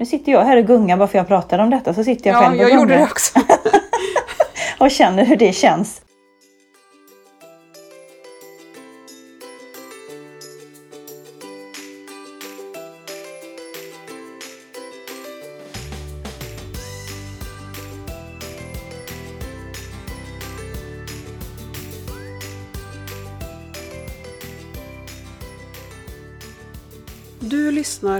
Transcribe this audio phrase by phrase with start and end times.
[0.00, 2.36] Nu sitter jag här och gungar bara för jag pratar om detta så sitter jag
[2.36, 3.40] Ja, själv och jag gungar gjorde det också.
[4.78, 6.00] och känner hur det känns.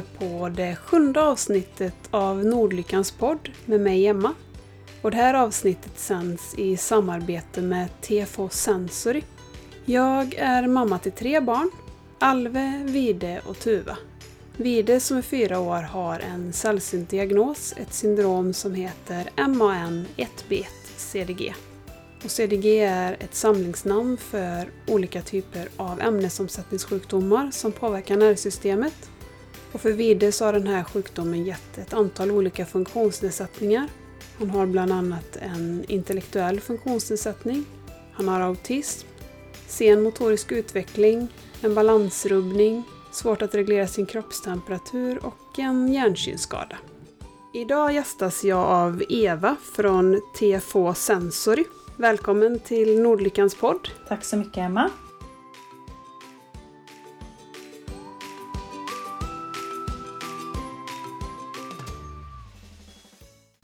[0.01, 4.35] Lyssnar på det sjunde avsnittet av Nordlyckans podd med mig Emma.
[5.03, 9.23] Och det här avsnittet sänds i samarbete med TFO Sensory.
[9.85, 11.71] Jag är mamma till tre barn,
[12.19, 13.97] Alve, Vide och Tuva.
[14.57, 20.67] Vide som är fyra år har en sällsynt diagnos, ett syndrom som heter MAN 1B1
[20.97, 21.55] CDG.
[22.25, 29.11] Och CDG är ett samlingsnamn för olika typer av ämnesomsättningssjukdomar som påverkar nervsystemet.
[29.73, 33.89] Och för Vide så har den här sjukdomen gett ett antal olika funktionsnedsättningar.
[34.39, 37.65] Han har bland annat en intellektuell funktionsnedsättning,
[38.13, 39.09] han har autism,
[39.67, 41.29] sen motorisk utveckling,
[41.61, 42.83] en balansrubbning,
[43.13, 46.77] svårt att reglera sin kroppstemperatur och en hjärnsynskada.
[47.55, 51.65] Idag gästas jag av Eva från TFO Sensory.
[51.97, 53.89] Välkommen till Nordlyckans podd.
[54.09, 54.91] Tack så mycket Emma.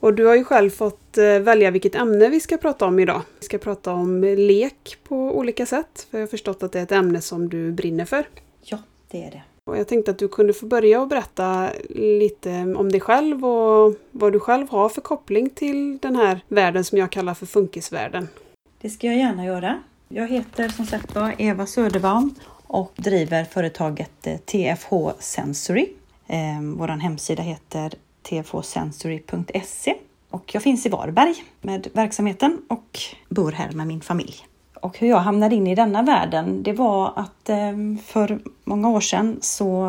[0.07, 3.21] Och du har ju själv fått eh, välja vilket ämne vi ska prata om idag.
[3.39, 6.83] Vi ska prata om lek på olika sätt, för jag har förstått att det är
[6.83, 8.27] ett ämne som du brinner för.
[8.61, 8.77] Ja,
[9.11, 9.41] det är det.
[9.65, 13.95] Och jag tänkte att du kunde få börja och berätta lite om dig själv och
[14.11, 18.27] vad du själv har för koppling till den här världen som jag kallar för funkisvärlden.
[18.81, 19.79] Det ska jag gärna göra.
[20.09, 22.35] Jag heter som sagt var Eva Söderbaum
[22.67, 25.87] och driver företaget eh, TFH Sensory.
[26.27, 27.93] Eh, Vår hemsida heter
[28.29, 29.95] tfhsensory.se
[30.29, 34.35] och jag finns i Varberg med verksamheten och bor här med min familj.
[34.81, 39.01] Och hur jag hamnade in i denna världen, det var att ehm, för många år
[39.01, 39.85] sedan så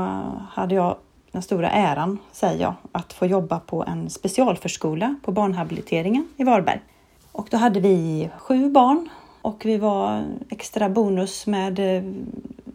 [0.52, 0.96] hade jag
[1.32, 6.80] den stora äran, säger jag, att få jobba på en specialförskola på barnhabiliteringen i Varberg.
[7.32, 9.08] Och då hade vi sju barn
[9.42, 12.12] och vi var extra bonus med eh,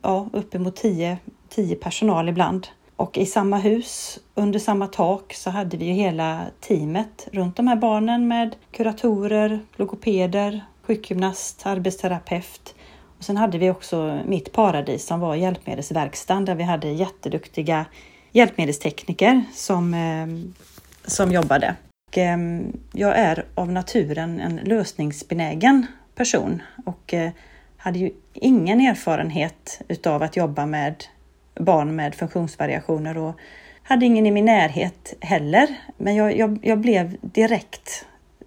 [0.02, 1.18] ja, uppemot tio,
[1.50, 2.68] tio personal ibland.
[3.03, 7.68] Och i samma hus, under samma tak, så hade vi ju hela teamet runt de
[7.68, 12.75] här barnen med kuratorer, logopeder, sjukgymnast, arbetsterapeut.
[13.18, 17.86] Och sen hade vi också mitt paradis som var hjälpmedelsverkstan där vi hade jätteduktiga
[18.31, 20.28] hjälpmedelstekniker som, eh,
[21.06, 21.75] som jobbade.
[22.08, 22.38] Och, eh,
[22.94, 27.31] jag är av naturen en lösningsbenägen person och eh,
[27.78, 31.03] hade ju ingen erfarenhet utav att jobba med
[31.56, 33.40] barn med funktionsvariationer och
[33.84, 35.68] hade ingen i min närhet heller.
[35.97, 38.06] Men jag, jag, jag blev direkt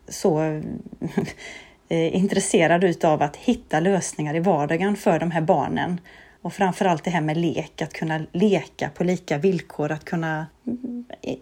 [0.08, 0.40] så
[1.88, 6.00] eh, intresserad utav att hitta lösningar i vardagen för de här barnen.
[6.42, 10.46] Och framförallt det här med lek, att kunna leka på lika villkor, att kunna...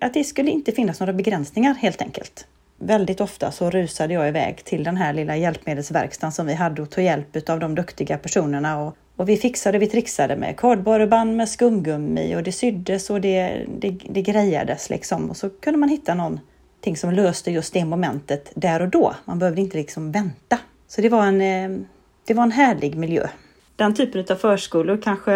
[0.01, 2.47] Att det skulle inte finnas några begränsningar helt enkelt.
[2.79, 6.91] Väldigt ofta så rusade jag iväg till den här lilla hjälpmedelsverkstaden som vi hade och
[6.91, 11.49] tog hjälp av de duktiga personerna och och vi fixade, vi trixade med kardborreband med
[11.49, 15.31] skumgummi och det syddes och det, det, det grejades liksom.
[15.31, 19.15] Och så kunde man hitta någonting som löste just det momentet där och då.
[19.25, 20.59] Man behövde inte liksom vänta.
[20.89, 21.87] Så det var en,
[22.25, 23.29] det var en härlig miljö.
[23.77, 25.33] Den typen av förskolor kanske,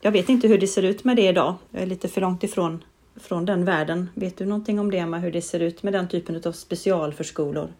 [0.00, 1.54] jag vet inte hur det ser ut med det idag.
[1.70, 2.84] Jag är lite för långt ifrån
[3.20, 4.08] från den världen.
[4.14, 7.72] Vet du någonting om det, Emma, hur det ser ut med den typen av specialförskolor?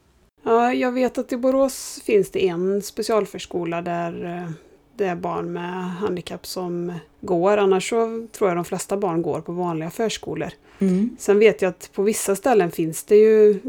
[0.44, 4.52] Ja, jag vet att i Borås finns det en specialförskola där
[4.96, 7.56] det är barn med handikapp som går.
[7.56, 10.50] Annars så tror jag de flesta barn går på vanliga förskolor.
[10.78, 11.16] Mm.
[11.18, 13.60] Sen vet jag att på vissa ställen finns det ju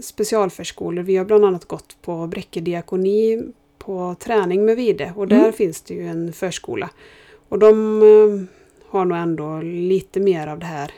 [0.00, 1.02] specialförskolor.
[1.02, 3.42] Vi har bland annat gått på Bräcke diakoni
[3.78, 5.52] på träning med Vide och där mm.
[5.52, 6.90] finns det ju en förskola.
[7.48, 8.46] Och de eh,
[8.90, 10.92] har nog ändå lite mer av det här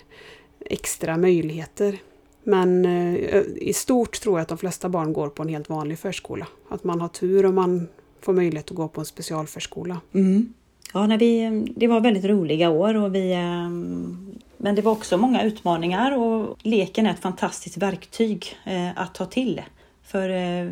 [0.60, 1.98] extra möjligheter.
[2.42, 5.98] Men eh, i stort tror jag att de flesta barn går på en helt vanlig
[5.98, 6.46] förskola.
[6.68, 7.88] Att man har tur om man
[8.20, 10.00] få möjlighet att gå på en specialförskola.
[10.14, 10.54] Mm.
[10.92, 15.16] Ja, när vi, det var väldigt roliga år och vi, ehm, men det var också
[15.16, 19.62] många utmaningar och leken är ett fantastiskt verktyg eh, att ta till.
[20.02, 20.70] För eh,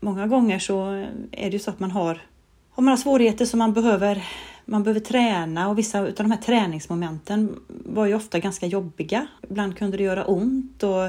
[0.00, 2.20] många gånger så är det ju så att man har,
[2.70, 4.24] har man har svårigheter som man behöver,
[4.64, 9.26] man behöver träna och vissa av de här träningsmomenten var ju ofta ganska jobbiga.
[9.50, 11.08] Ibland kunde det göra ont och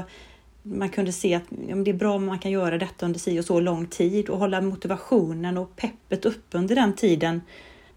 [0.66, 3.40] man kunde se att ja, det är bra om man kan göra detta under si
[3.40, 7.40] och så lång tid och hålla motivationen och peppet uppe under den tiden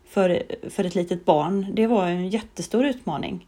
[0.10, 1.68] för, för ett litet barn.
[1.74, 3.48] Det var en jättestor utmaning.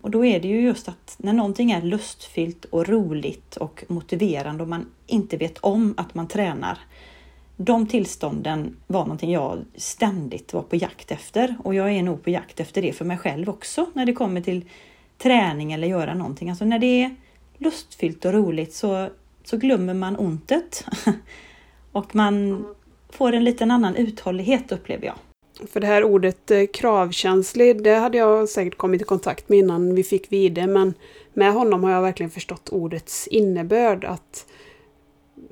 [0.00, 4.62] Och då är det ju just att när någonting är lustfyllt och roligt och motiverande
[4.62, 6.78] och man inte vet om att man tränar.
[7.56, 12.30] De tillstånden var någonting jag ständigt var på jakt efter och jag är nog på
[12.30, 14.64] jakt efter det för mig själv också när det kommer till
[15.18, 16.50] träning eller göra någonting.
[16.50, 17.16] Alltså när det är
[17.58, 19.08] lustfyllt och roligt så,
[19.44, 20.84] så glömmer man ontet.
[21.92, 22.64] och man
[23.10, 25.14] får en liten annan uthållighet upplever jag.
[25.68, 29.94] För det här ordet eh, kravkänslig, det hade jag säkert kommit i kontakt med innan
[29.94, 30.94] vi fick vide, men
[31.34, 34.04] med honom har jag verkligen förstått ordets innebörd.
[34.04, 34.46] Att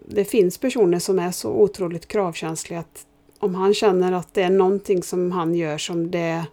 [0.08, 3.06] det finns personer som är så otroligt kravkänsliga att
[3.38, 6.44] om han känner att det är någonting som han gör som det är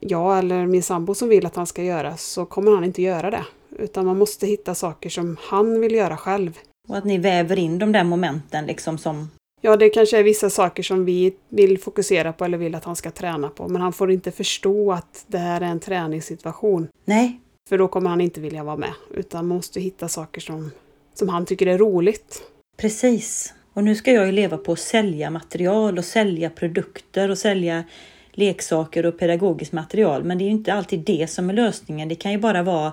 [0.00, 3.30] jag eller min sambo som vill att han ska göra så kommer han inte göra
[3.30, 3.44] det.
[3.78, 6.58] Utan man måste hitta saker som han vill göra själv.
[6.88, 9.30] Och att ni väver in de där momenten liksom som...
[9.60, 12.96] Ja, det kanske är vissa saker som vi vill fokusera på eller vill att han
[12.96, 13.68] ska träna på.
[13.68, 16.88] Men han får inte förstå att det här är en träningssituation.
[17.04, 17.40] Nej.
[17.68, 18.92] För då kommer han inte vilja vara med.
[19.10, 20.70] Utan man måste hitta saker som,
[21.14, 22.42] som han tycker är roligt.
[22.76, 23.54] Precis.
[23.72, 27.84] Och nu ska jag ju leva på att sälja material och sälja produkter och sälja
[28.32, 30.24] leksaker och pedagogiskt material.
[30.24, 32.08] Men det är ju inte alltid det som är lösningen.
[32.08, 32.92] Det kan ju bara vara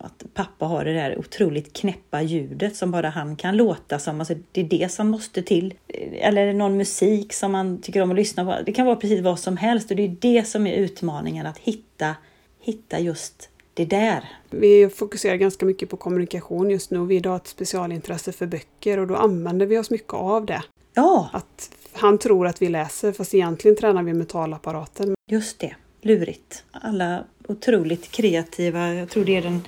[0.00, 4.20] att pappa har det där otroligt knäppa ljudet som bara han kan låta som.
[4.20, 5.74] Alltså det är det som måste till.
[6.12, 8.62] Eller någon musik som man tycker om att lyssna på.
[8.66, 11.58] Det kan vara precis vad som helst och det är det som är utmaningen att
[11.58, 12.14] hitta,
[12.60, 14.28] hitta just det där.
[14.50, 17.06] Vi fokuserar ganska mycket på kommunikation just nu.
[17.06, 20.62] Vi har ett specialintresse för böcker och då använder vi oss mycket av det.
[20.94, 21.30] Ja!
[21.32, 25.14] Att han tror att vi läser fast egentligen tränar vi med talapparaten.
[25.30, 26.64] Just det, lurigt.
[26.70, 29.62] Alla otroligt kreativa, jag tror det är den,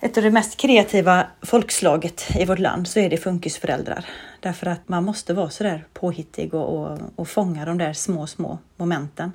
[0.00, 4.06] ett av det mest kreativa folkslaget i vårt land, så är det funkisföräldrar.
[4.40, 8.58] Därför att man måste vara sådär påhittig och, och, och fånga de där små, små
[8.76, 9.32] momenten.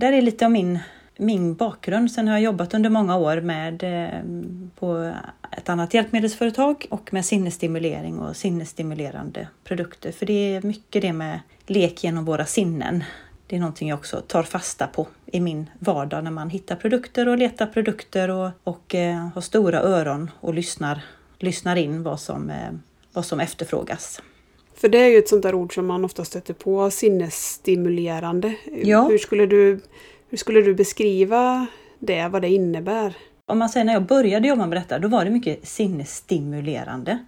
[0.00, 0.78] Där är lite om min,
[1.16, 2.12] min bakgrund.
[2.12, 4.22] Sen har jag jobbat under många år med eh,
[4.78, 5.12] på
[5.56, 10.12] ett annat hjälpmedelsföretag och med sinnesstimulering och sinnesstimulerande produkter.
[10.12, 13.04] För det är mycket det med lek genom våra sinnen.
[13.46, 17.28] Det är någonting jag också tar fasta på i min vardag när man hittar produkter
[17.28, 21.00] och letar produkter och, och eh, har stora öron och lyssnar,
[21.38, 22.70] lyssnar in vad som, eh,
[23.12, 24.22] vad som efterfrågas.
[24.80, 28.54] För det är ju ett sånt där ord som man ofta stöter på, sinnesstimulerande.
[28.82, 29.08] Ja.
[29.08, 29.80] Hur, skulle du,
[30.28, 31.66] hur skulle du beskriva
[31.98, 33.16] det, vad det innebär?
[33.46, 37.18] Om man säger när jag började jobba med detta, då var det mycket sinnesstimulerande.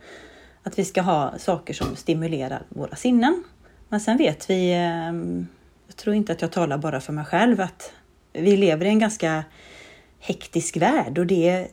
[0.63, 3.45] Att vi ska ha saker som stimulerar våra sinnen.
[3.89, 5.47] Men sen vet vi, ehm,
[5.87, 7.93] jag tror inte att jag talar bara för mig själv, att
[8.33, 9.45] vi lever i en ganska
[10.21, 11.69] hektisk värld och det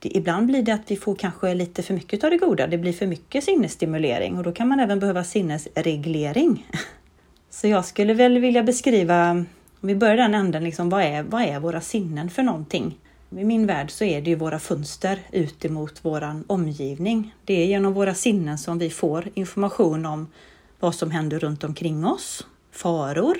[0.00, 2.66] det, ibland blir det att vi får kanske lite för mycket av det goda.
[2.66, 6.66] Det blir för mycket sinnesstimulering och då kan man även behöva sinnesreglering.
[7.50, 9.46] Så jag skulle väl vilja beskriva, om
[9.80, 12.98] vi börjar den änden, liksom, vad, är, vad är våra sinnen för någonting?
[13.30, 17.34] I min värld så är det ju våra fönster ut emot våran omgivning.
[17.44, 20.28] Det är genom våra sinnen som vi får information om
[20.80, 23.36] vad som händer runt omkring oss, faror,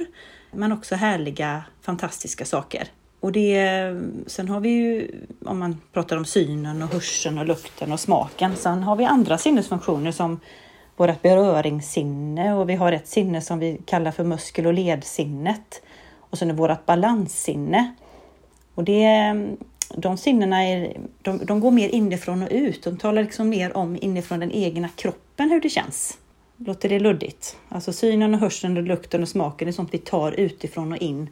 [0.53, 2.89] men också härliga, fantastiska saker.
[3.21, 3.97] Och det,
[4.27, 5.11] sen har vi ju,
[5.45, 9.39] om man pratar om synen och hörseln och lukten och smaken, sen har vi andra
[9.39, 10.41] sinnesfunktioner som
[10.97, 15.83] vårt beröringssinne och vi har ett sinne som vi kallar för muskel och ledsinnet.
[16.19, 17.95] Och sen är vårt balanssinne.
[18.75, 19.35] Och det,
[19.95, 22.83] de sinnena är, de, de går mer inifrån och ut.
[22.83, 26.19] De talar liksom mer om inifrån den egna kroppen hur det känns.
[26.57, 27.57] Låter det luddigt?
[27.69, 31.29] Alltså synen och hörseln och lukten och smaken är sånt vi tar utifrån och in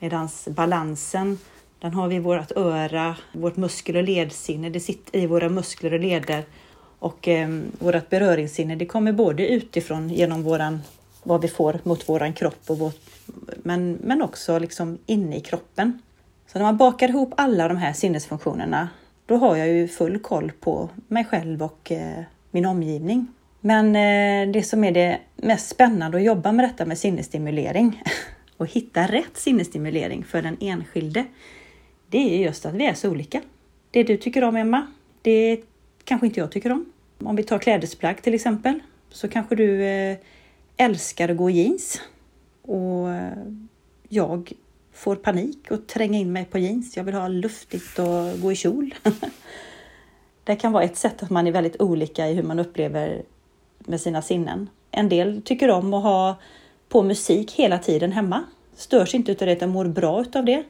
[0.00, 1.38] Medan balansen,
[1.78, 5.92] den har vi i vårt öra, vårt muskel och ledsinne, det sitter i våra muskler
[5.92, 6.44] och leder.
[6.98, 10.80] Och eh, vårt beröringssinne, det kommer både utifrån genom våran,
[11.22, 13.00] vad vi får mot våran kropp, och vårt,
[13.62, 16.02] men, men också liksom inne i kroppen.
[16.52, 18.88] Så när man bakar ihop alla de här sinnesfunktionerna,
[19.26, 23.26] då har jag ju full koll på mig själv och eh, min omgivning.
[23.60, 28.02] Men eh, det som är det mest spännande att jobba med detta med sinnesstimulering,
[28.60, 31.24] och hitta rätt sinnesstimulering för den enskilde,
[32.08, 33.42] det är just att vi är så olika.
[33.90, 34.86] Det du tycker om Emma,
[35.22, 35.60] det
[36.04, 36.92] kanske inte jag tycker om.
[37.18, 40.16] Om vi tar klädesplagg till exempel, så kanske du eh,
[40.76, 42.00] älskar att gå i jeans.
[42.62, 43.32] Och eh,
[44.08, 44.52] jag
[44.92, 46.96] får panik och tränga in mig på jeans.
[46.96, 48.94] Jag vill ha luftigt och gå i kjol.
[50.44, 53.22] det kan vara ett sätt att man är väldigt olika i hur man upplever
[53.78, 54.70] med sina sinnen.
[54.90, 56.36] En del tycker om att ha
[56.90, 58.44] på musik hela tiden hemma.
[58.74, 60.64] Störs inte utav det utan mår bra utav det.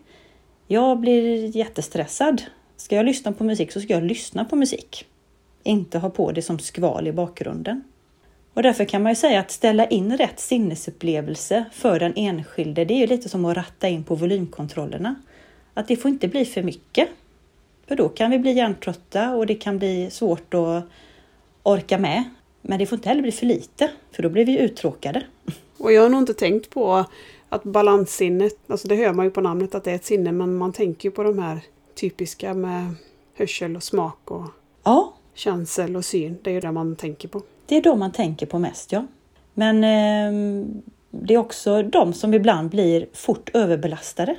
[0.66, 2.42] Jag blir jättestressad.
[2.76, 5.06] Ska jag lyssna på musik så ska jag lyssna på musik.
[5.62, 7.84] Inte ha på det som skval i bakgrunden.
[8.54, 12.94] Och därför kan man ju säga att ställa in rätt sinnesupplevelse för den enskilde, det
[12.94, 15.14] är ju lite som att ratta in på volymkontrollerna.
[15.74, 17.08] Att det får inte bli för mycket.
[17.86, 20.84] För då kan vi bli hjärntrötta och det kan bli svårt att
[21.62, 22.24] orka med.
[22.62, 25.22] Men det får inte heller bli för lite, för då blir vi uttråkade.
[25.80, 27.04] Och jag har nog inte tänkt på
[27.48, 30.56] att balanssinnet, alltså det hör man ju på namnet att det är ett sinne, men
[30.56, 31.60] man tänker ju på de här
[31.94, 32.94] typiska med
[33.34, 34.44] hörsel och smak och
[34.84, 36.38] Ja, känsel och syn.
[36.42, 37.42] Det är ju det man tänker på.
[37.66, 39.06] det är de man tänker på mest, ja.
[39.54, 40.66] Men eh,
[41.10, 44.36] det är också de som ibland blir fort överbelastade.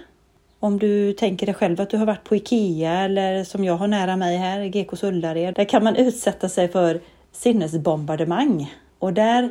[0.60, 3.88] Om du tänker dig själv att du har varit på IKEA eller som jag har
[3.88, 5.56] nära mig här, GKs Ullared.
[5.56, 8.74] Där kan man utsätta sig för sinnesbombardemang.
[9.00, 9.50] Och där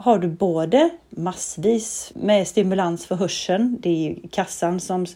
[0.00, 3.76] har du både massvis med stimulans för hörseln.
[3.80, 5.06] Det är kassan som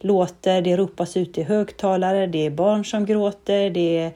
[0.00, 4.12] låter, det ropas ut i högtalare, det är barn som gråter, det är,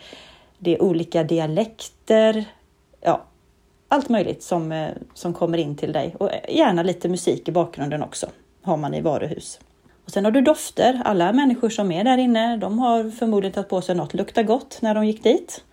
[0.58, 2.44] det är olika dialekter.
[3.00, 3.24] Ja,
[3.88, 6.14] allt möjligt som, eh, som kommer in till dig.
[6.18, 8.26] Och eh, gärna lite musik i bakgrunden också,
[8.62, 9.60] har man i varuhus.
[10.04, 11.02] Och sen har du dofter.
[11.04, 14.78] Alla människor som är där inne, de har förmodligen tagit på sig något luktar gott
[14.82, 15.64] när de gick dit.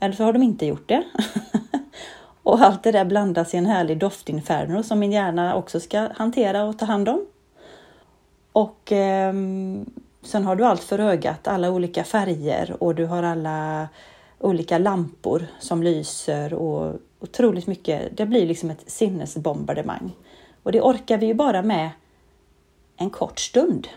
[0.00, 1.02] Eller så har de inte gjort det.
[2.48, 6.64] och allt det där blandas i en härlig doftinferno som min hjärna också ska hantera
[6.64, 7.26] och ta hand om.
[8.52, 9.32] Och eh,
[10.22, 13.88] sen har du allt för ögat, alla olika färger och du har alla
[14.38, 18.16] olika lampor som lyser och otroligt mycket.
[18.16, 20.12] Det blir liksom ett sinnesbombardemang.
[20.62, 21.90] Och det orkar vi ju bara med
[22.96, 23.88] en kort stund.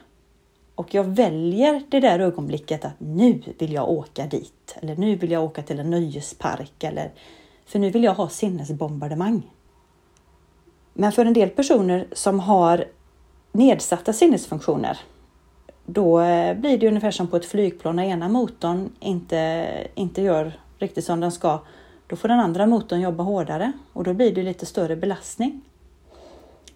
[0.75, 4.77] Och jag väljer det där ögonblicket att nu vill jag åka dit.
[4.81, 6.83] Eller nu vill jag åka till en nöjespark.
[6.83, 7.11] Eller,
[7.71, 9.51] för nu vill jag ha sinnesbombardemang.
[10.93, 12.85] Men för en del personer som har
[13.51, 14.99] nedsatta sinnesfunktioner
[15.85, 20.59] då eh, blir det ungefär som på ett flygplan när ena motorn inte, inte gör
[20.77, 21.59] riktigt som den ska.
[22.07, 25.61] Då får den andra motorn jobba hårdare och då blir det lite större belastning.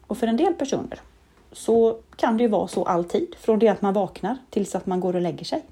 [0.07, 0.99] Och för en del personer
[1.51, 4.99] så kan det ju vara så alltid, från det att man vaknar tills att man
[4.99, 5.63] går och lägger sig.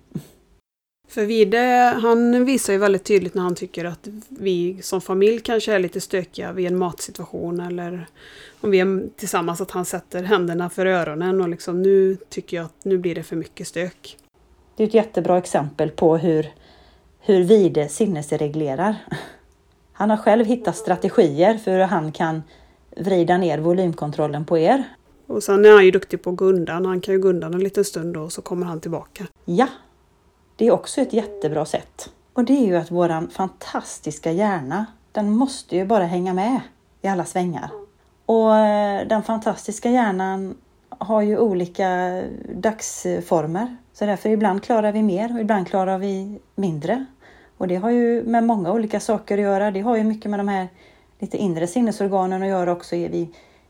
[1.13, 5.73] För Vide, han visar ju väldigt tydligt när han tycker att vi som familj kanske
[5.73, 8.07] är lite stökiga vid en matsituation eller
[8.61, 12.65] om vi är tillsammans att han sätter händerna för öronen och liksom nu tycker jag
[12.65, 14.17] att nu blir det för mycket stök.
[14.75, 16.47] Det är ett jättebra exempel på hur,
[17.19, 18.95] hur Vide sinnesreglerar.
[19.93, 22.43] Han har själv hittat strategier för hur han kan
[22.97, 24.83] vrida ner volymkontrollen på er.
[25.27, 26.85] Och sen är han ju duktig på att gå undan.
[26.85, 29.27] Han kan ju gå undan en liten stund då och så kommer han tillbaka.
[29.45, 29.67] Ja,
[30.55, 32.09] det är också ett jättebra sätt.
[32.33, 36.61] Och det är ju att våran fantastiska hjärna, den måste ju bara hänga med
[37.01, 37.69] i alla svängar.
[38.25, 40.55] Och eh, den fantastiska hjärnan
[40.89, 42.21] har ju olika
[42.55, 43.77] dagsformer.
[43.93, 47.05] Så därför ibland klarar vi mer och ibland klarar vi mindre.
[47.57, 49.71] Och det har ju med många olika saker att göra.
[49.71, 50.67] Det har ju mycket med de här
[51.19, 52.95] lite inre sinnesorganen att göra också.
[52.95, 53.29] Är vi,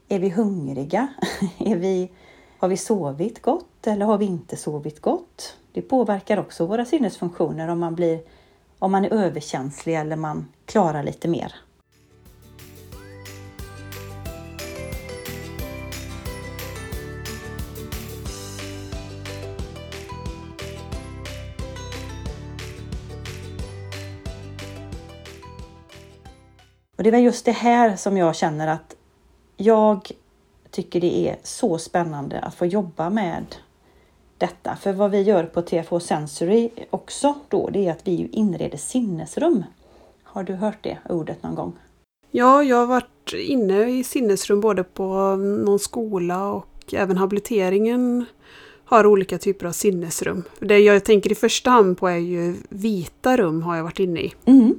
[0.10, 1.08] är vi hungriga?
[1.60, 2.12] är vi,
[2.60, 5.58] har vi sovit gott eller har vi inte sovit gott?
[5.74, 8.20] Det påverkar också våra sinnesfunktioner om man, blir,
[8.80, 11.56] om man är överkänslig eller man klarar lite mer.
[26.98, 28.96] Och det var just det här som jag känner att
[29.58, 30.12] jag
[30.72, 33.46] tycker det är så spännande att få jobba med
[34.43, 34.75] detta.
[34.75, 39.63] För vad vi gör på TFH Sensory också då, det är att vi inreder sinnesrum.
[40.23, 41.73] Har du hört det ordet någon gång?
[42.31, 48.25] Ja, jag har varit inne i sinnesrum både på någon skola och även habiliteringen
[48.85, 50.43] har olika typer av sinnesrum.
[50.59, 54.19] Det jag tänker i första hand på är ju vita rum har jag varit inne
[54.19, 54.33] i.
[54.45, 54.75] Mm.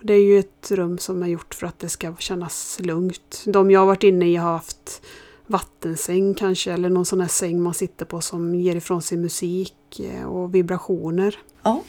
[0.00, 3.44] Det är ju ett rum som är gjort för att det ska kännas lugnt.
[3.46, 5.02] De jag har varit inne i har haft
[5.48, 10.00] vattensäng kanske eller någon sån här säng man sitter på som ger ifrån sig musik
[10.00, 11.34] eh, och vibrationer.
[11.62, 11.82] Ja,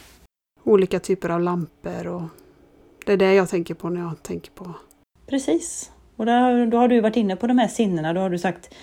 [0.64, 2.24] Olika typer av lampor och
[3.06, 4.74] det är det jag tänker på när jag tänker på.
[5.28, 5.92] precis.
[6.16, 8.14] Och där, då har du varit inne på de här sinnena.
[8.14, 8.74] Då har du sagt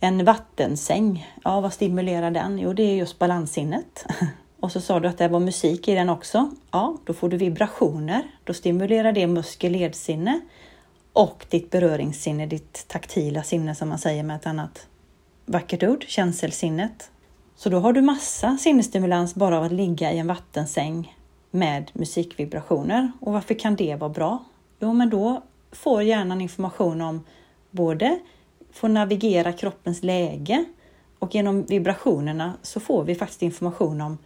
[0.00, 1.34] en vattensäng.
[1.44, 2.58] Ja, vad stimulerar den?
[2.58, 4.06] Jo, det är just balanssinnet.
[4.60, 6.50] Och så sa du att det var musik i den också.
[6.70, 8.22] Ja, då får du vibrationer.
[8.44, 10.40] Då stimulerar det muskel-ledsinne
[11.16, 14.86] och ditt beröringssinne, ditt taktila sinne som man säger med ett annat
[15.46, 17.10] vackert ord, känselsinnet.
[17.54, 21.16] Så då har du massa sinnesstimulans bara av att ligga i en vattensäng
[21.50, 23.12] med musikvibrationer.
[23.20, 24.44] Och varför kan det vara bra?
[24.80, 25.42] Jo, men då
[25.72, 27.24] får hjärnan information om
[27.70, 28.18] både
[28.72, 30.64] får navigera kroppens läge,
[31.18, 34.18] Och genom vibrationerna så får vi faktiskt information om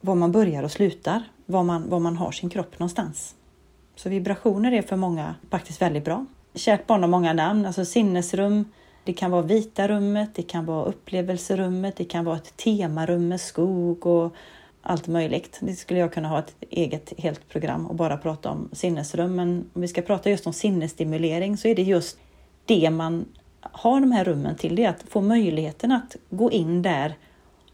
[0.00, 3.34] var man börjar och slutar, var man, var man har sin kropp någonstans.
[3.98, 6.26] Så vibrationer är för många faktiskt väldigt bra.
[6.54, 8.64] Kärt barn har många namn, alltså sinnesrum,
[9.04, 13.40] det kan vara vita rummet, det kan vara upplevelserummet, det kan vara ett temarum med
[13.40, 14.34] skog och
[14.82, 15.58] allt möjligt.
[15.60, 19.36] Det skulle jag kunna ha ett eget helt program och bara prata om sinnesrum.
[19.36, 22.18] Men om vi ska prata just om sinnesstimulering så är det just
[22.64, 23.24] det man
[23.60, 24.76] har de här rummen till.
[24.76, 27.14] Det är att få möjligheten att gå in där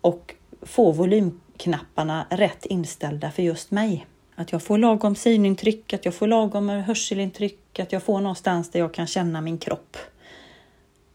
[0.01, 4.07] och få volymknapparna rätt inställda för just mig.
[4.35, 8.81] Att jag får lagom synintryck, att jag får lagom hörselintryck, att jag får någonstans där
[8.81, 9.97] jag kan känna min kropp.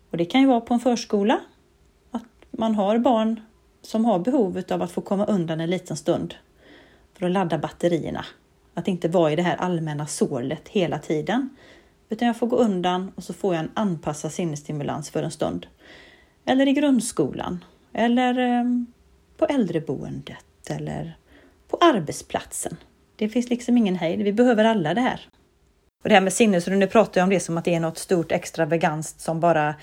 [0.09, 1.39] Och det kan ju vara på en förskola,
[2.11, 3.41] att man har barn
[3.81, 6.35] som har behov av att få komma undan en liten stund
[7.13, 8.25] för att ladda batterierna.
[8.73, 11.49] Att inte vara i det här allmänna sålet hela tiden.
[12.09, 15.67] Utan jag får gå undan och så får jag en anpassad sinnesstimulans för en stund.
[16.45, 17.63] Eller i grundskolan.
[17.93, 18.85] Eller ehm,
[19.38, 20.69] på äldreboendet.
[20.69, 21.17] Eller
[21.67, 22.77] på arbetsplatsen.
[23.19, 24.21] Det finns liksom ingen hejd.
[24.21, 25.21] Vi behöver alla det här.
[26.03, 27.97] Och det här med sinnesrum, nu pratar jag om det som att det är något
[27.97, 29.75] stort extravaganst som bara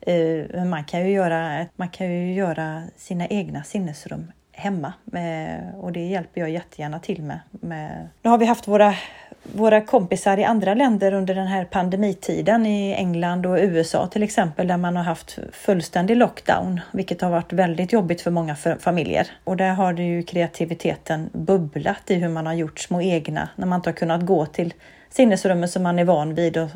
[0.00, 5.92] eh, man, kan ju göra, man kan ju göra sina egna sinnesrum hemma eh, och
[5.92, 7.40] det hjälper jag jättegärna till med.
[7.50, 8.08] med.
[8.22, 8.94] Nu har vi haft våra,
[9.42, 14.66] våra kompisar i andra länder under den här pandemitiden i England och USA till exempel
[14.66, 19.26] där man har haft fullständig lockdown, vilket har varit väldigt jobbigt för många familjer.
[19.44, 23.66] Och där har det ju kreativiteten bubblat i hur man har gjort små egna när
[23.66, 24.74] man inte har kunnat gå till
[25.10, 26.68] sinnesrummet som man är van vid och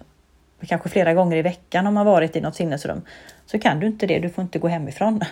[0.67, 3.03] kanske flera gånger i veckan har man varit i något sinnesrum.
[3.47, 5.21] Så kan du inte det, du får inte gå hemifrån.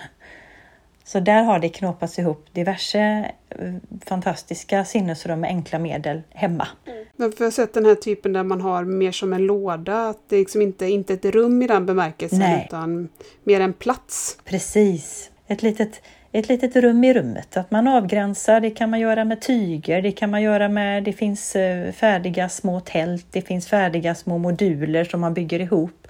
[1.05, 3.75] Så där har det knåpats ihop diverse eh,
[4.07, 6.69] fantastiska sinnesrum med enkla medel hemma.
[7.17, 10.09] Men för jag har sett den här typen där man har mer som en låda,
[10.09, 12.67] att det är liksom inte, inte ett rum i den bemärkelsen Nej.
[12.69, 13.09] utan
[13.45, 14.39] mer en plats.
[14.45, 17.57] Precis, ett litet, ett litet rum i rummet.
[17.57, 21.13] Att man avgränsar, det kan man göra med tyger, det kan man göra med, det
[21.13, 26.09] finns eh, färdiga små tält, det finns färdiga små moduler som man bygger ihop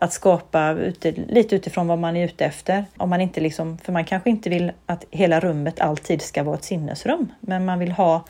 [0.00, 2.84] att skapa ute, lite utifrån vad man är ute efter.
[2.96, 6.56] Om man inte liksom, för man kanske inte vill att hela rummet alltid ska vara
[6.56, 8.24] ett sinnesrum, men man vill ha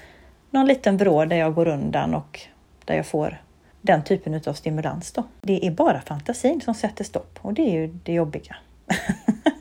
[0.50, 2.40] någon liten vrå där jag går undan och
[2.84, 3.40] där jag får
[3.80, 5.12] den typen av stimulans.
[5.12, 5.24] Då.
[5.40, 8.56] Det är bara fantasin som sätter stopp och det är ju det jobbiga.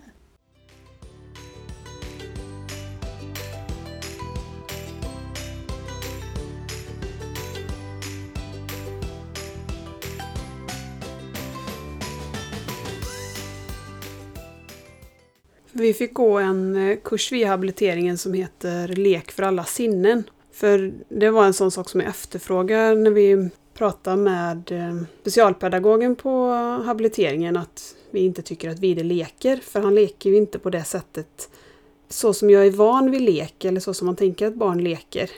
[15.79, 20.23] Vi fick gå en eh, kurs vid habiliteringen som heter Lek för alla sinnen.
[20.51, 26.15] För det var en sån sak som jag efterfrågar när vi pratade med eh, specialpedagogen
[26.15, 26.49] på
[26.85, 30.83] habiliteringen att vi inte tycker att Vide leker, för han leker ju inte på det
[30.83, 31.49] sättet
[32.09, 35.29] så som jag är van vid lek eller så som man tänker att barn leker.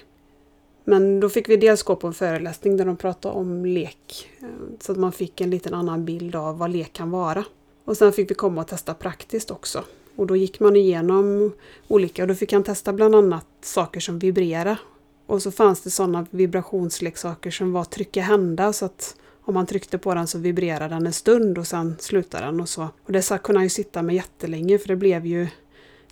[0.83, 4.47] Men då fick vi dels gå på en föreläsning där de pratade om lek eh,
[4.79, 7.43] så att man fick en liten annan bild av vad lek kan vara.
[7.85, 9.83] Och sen fick vi komma och testa praktiskt också.
[10.21, 11.53] Och då gick man igenom
[11.87, 14.77] olika och då fick han testa bland annat saker som vibrerar.
[15.25, 19.97] Och så fanns det sådana vibrationsleksaker som var trycka hända så att om man tryckte
[19.97, 22.89] på den så vibrerade den en stund och sen slutade den och så.
[23.05, 25.47] Och det kunde han ju sitta med jättelänge för det blev ju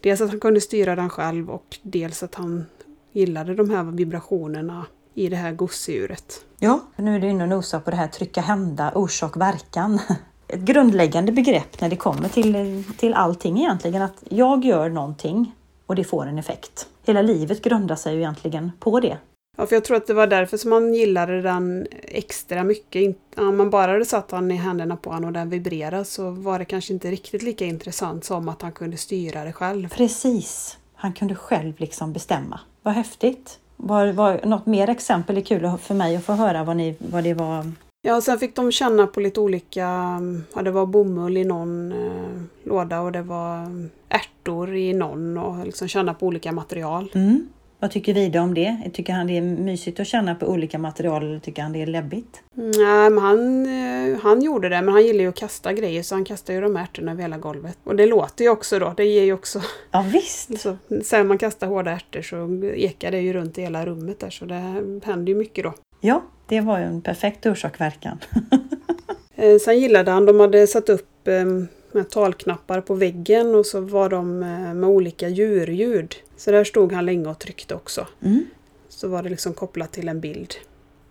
[0.01, 2.65] dels att han kunde styra den själv och dels att han
[3.11, 6.45] gillade de här vibrationerna i det här gosedjuret.
[6.59, 9.99] Ja, nu är du inne och nosar på det här trycka hända, orsak, verkan
[10.49, 14.01] ett grundläggande begrepp när det kommer till, till allting egentligen.
[14.01, 16.87] Att jag gör någonting och det får en effekt.
[17.05, 19.17] Hela livet grundar sig ju egentligen på det.
[19.57, 23.15] Ja, för jag tror att det var därför som man gillade den extra mycket.
[23.37, 26.59] Om man bara hade satt den i händerna på honom och den vibrerade så var
[26.59, 29.89] det kanske inte riktigt lika intressant som att han kunde styra det själv.
[29.89, 30.77] Precis.
[30.95, 32.59] Han kunde själv liksom bestämma.
[32.81, 33.59] Vad häftigt.
[33.75, 37.23] Var, var, något mer exempel är kul för mig att få höra vad, ni, vad
[37.23, 39.87] det var Ja, sen fick de känna på lite olika,
[40.55, 43.67] ja det var bomull i någon eh, låda och det var
[44.09, 47.11] ärtor i någon och liksom känna på olika material.
[47.15, 47.47] Mm.
[47.81, 48.77] Vad tycker Vida om det?
[48.93, 51.85] Tycker han det är mysigt att känna på olika material eller tycker han det är
[51.85, 52.41] läbbigt?
[52.53, 56.15] Nej, men han, eh, han gjorde det, men han gillar ju att kasta grejer så
[56.15, 57.77] han kastar ju de ärtorna över hela golvet.
[57.83, 59.61] Och det låter ju också då, det ger ju också...
[59.91, 60.61] Ja visst!
[60.61, 64.29] Så, sen man kastar hårda ärtor så ekar det ju runt i hela rummet där
[64.29, 64.55] så det
[65.03, 65.73] händer ju mycket då.
[65.99, 68.17] Ja, det var ju en perfekt orsak-verkan.
[69.35, 73.79] Eh, sen gillade han, de hade satt upp ehm, med talknappar på väggen och så
[73.81, 76.15] var de eh, med olika djurljud.
[76.37, 78.07] Så där stod han länge och tryckte också.
[78.21, 78.45] Mm.
[78.89, 80.55] Så var det liksom kopplat till en bild.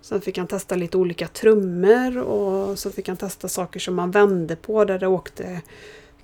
[0.01, 4.11] Sen fick han testa lite olika trummor och så fick han testa saker som man
[4.11, 5.61] vände på där det åkte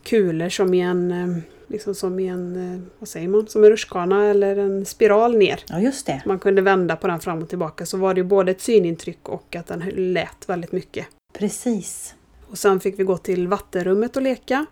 [0.03, 3.70] kulor som i en, ehm, liksom som i en, eh, vad säger man, som en
[3.70, 5.64] rutschkana eller en spiral ner.
[5.68, 6.22] Ja, just det.
[6.27, 9.29] Man kunde vända på den fram och tillbaka så var det ju både ett synintryck
[9.29, 11.07] och att den lät väldigt mycket.
[11.33, 12.14] Precis.
[12.50, 14.66] Och sen fick vi gå till vattenrummet och leka.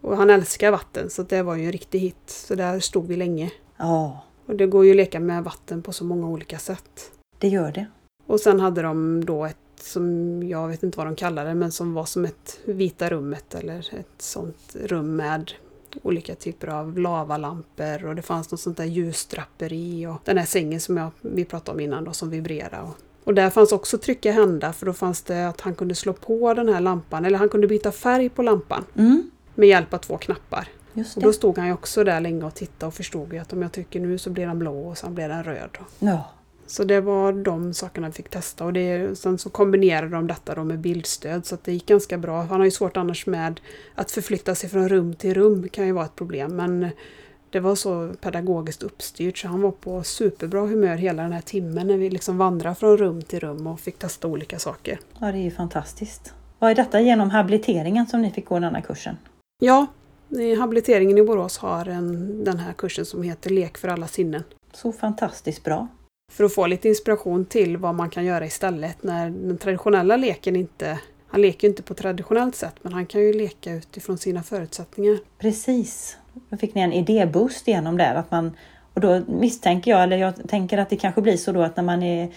[0.00, 2.16] Och han älskar vatten så det var ju en riktig hit.
[2.26, 3.50] Så där stod vi länge.
[3.76, 7.10] Ja, Och det går ju att leka med vatten på så många olika sätt.
[7.38, 7.86] det gör det.
[8.26, 11.72] Och sen hade de då ett som jag vet inte vad de kallar det, men
[11.72, 15.52] som var som ett vita rummet eller ett sånt rum med
[16.02, 20.80] olika typer av lavalampor och det fanns något sånt där ljusdraperi och den här sängen
[20.80, 22.82] som jag, vi pratade om innan då som vibrerade.
[22.82, 26.12] Och, och där fanns också trycka hända för då fanns det att han kunde slå
[26.12, 29.98] på den här lampan eller han kunde byta färg på lampan Mm, med hjälp av
[29.98, 30.68] två knappar.
[30.92, 33.52] just Och då stod han ju också där länge och tittade och förstod ju att
[33.52, 35.70] om jag trycker nu så blir den blå och sen blir den röd.
[35.98, 36.30] Ja,
[36.66, 40.54] Så det var de sakerna vi fick testa och det, sen så kombinerade de detta
[40.54, 42.42] då med bildstöd så att det gick ganska bra.
[42.42, 43.60] Han har ju svårt annars med
[43.94, 46.88] att förflytta sig från rum till rum kan ju vara ett problem men
[47.50, 51.86] det var så pedagogiskt uppstyrt så han var på superbra humör hela den här timmen
[51.86, 54.98] när vi liksom vandrade från rum till rum och fick testa olika saker.
[55.20, 56.34] ja, det är ju fantastiskt.
[56.58, 59.16] Vad är detta genom habiliteringen som ni fick gå den här kursen?
[59.58, 59.86] Ja,
[60.58, 64.42] habiliteringen i Borås har en, den här kursen som heter Lek för alla sinnen.
[64.72, 65.88] Så fantastiskt bra.
[66.32, 70.56] För att få lite inspiration till vad man kan göra istället när den traditionella leken
[70.56, 70.98] inte...
[71.28, 75.18] Han leker ju inte på traditionellt sätt men han kan ju leka utifrån sina förutsättningar.
[75.38, 76.16] Precis.
[76.48, 78.14] Då fick ni en idéboost igenom där.
[78.14, 78.56] Att man,
[78.94, 81.84] och då misstänker jag, eller jag tänker att det kanske blir så då att när
[81.84, 82.28] man är,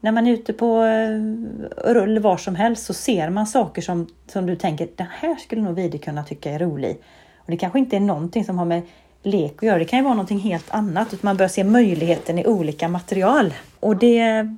[0.00, 4.06] när man är ute på eh, rull var som helst så ser man saker som,
[4.26, 7.02] som du tänker, den här skulle nog Vide kunna tycka är rolig.
[7.36, 8.82] Och det kanske inte är någonting som har med
[9.22, 9.78] lek att göra.
[9.78, 11.08] Det kan ju vara någonting helt annat.
[11.08, 13.54] Utan man bör se möjligheten i olika material.
[13.80, 14.48] Och det,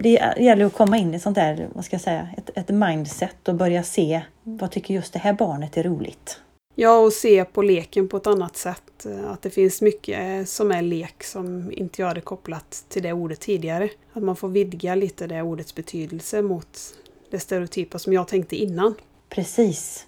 [0.00, 3.48] det gäller att komma in i sånt där, vad ska jag säga, ett, ett mindset
[3.48, 6.40] och börja se vad tycker just det här barnet är roligt.
[6.74, 9.06] Ja, och se på leken på ett annat sätt.
[9.26, 13.40] Att det finns mycket som är lek som inte jag hade kopplat till det ordet
[13.40, 13.88] tidigare.
[14.12, 16.78] Att man får vidga lite det ordets betydelse mot
[17.30, 18.94] det stereotypa som jag tänkte innan.
[19.28, 20.06] Precis.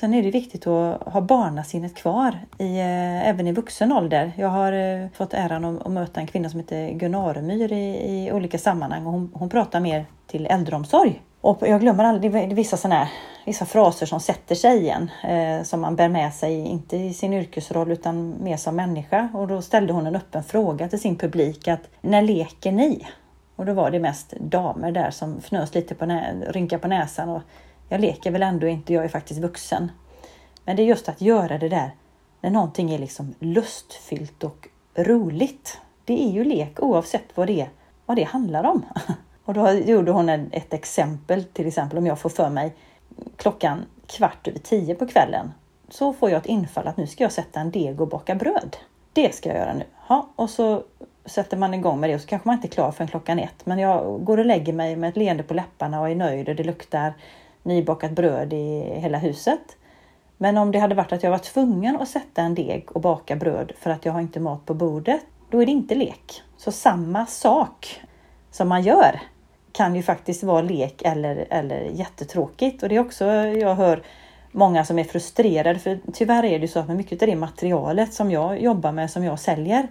[0.00, 4.32] Sen är det viktigt att ha barnasinnet kvar i, eh, även i vuxen ålder.
[4.36, 8.32] Jag har eh, fått äran att, möta en kvinna som heter Gunnar Myr i, i
[8.32, 11.22] olika sammanhang och hon, hon pratar mer till äldreomsorg.
[11.40, 13.08] Och jag glömmer aldrig, det är vissa såna här,
[13.46, 17.32] vissa fraser som sätter sig igen, eh, som man bär med sig, inte i sin
[17.32, 19.28] yrkesroll utan mer som människa.
[19.34, 23.06] Och då ställde hon en öppen fråga till sin publik att när leker ni?
[23.56, 27.28] Och då var det mest damer där som fnös lite på nä- rynkade på näsan
[27.28, 27.42] och
[27.90, 29.92] jag leker väl ändå inte, jag är faktiskt vuxen.
[30.64, 31.90] Men det är just att göra det där
[32.40, 35.78] när någonting är liksom lustfyllt och roligt.
[36.04, 37.68] Det är ju lek oavsett vad det,
[38.06, 38.84] vad det handlar om.
[39.44, 42.74] Och då gjorde hon ett exempel, till exempel om jag får för mig
[43.36, 45.52] klockan kvart över tio på kvällen.
[45.88, 48.76] Så får jag ett infall att nu ska jag sätta en deg och baka bröd.
[49.12, 49.84] Det ska jag göra nu.
[50.08, 50.82] Ja, och så
[51.24, 53.66] sätter man igång med det och så kanske man inte är klar förrän klockan ett.
[53.66, 56.54] Men jag går och lägger mig med ett leende på läpparna och är nöjd och
[56.54, 57.14] det luktar
[57.62, 59.76] nybakat bröd i hela huset.
[60.36, 63.36] Men om det hade varit att jag var tvungen att sätta en deg och baka
[63.36, 65.20] bröd för att jag har inte mat på bordet,
[65.50, 66.42] då är det inte lek.
[66.56, 68.00] Så samma sak
[68.50, 69.20] som man gör
[69.72, 72.82] kan ju faktiskt vara lek eller, eller jättetråkigt.
[72.82, 74.02] Och det är också, jag hör
[74.52, 78.30] många som är frustrerade för tyvärr är det så att mycket av det materialet som
[78.30, 79.88] jag jobbar med, som jag säljer,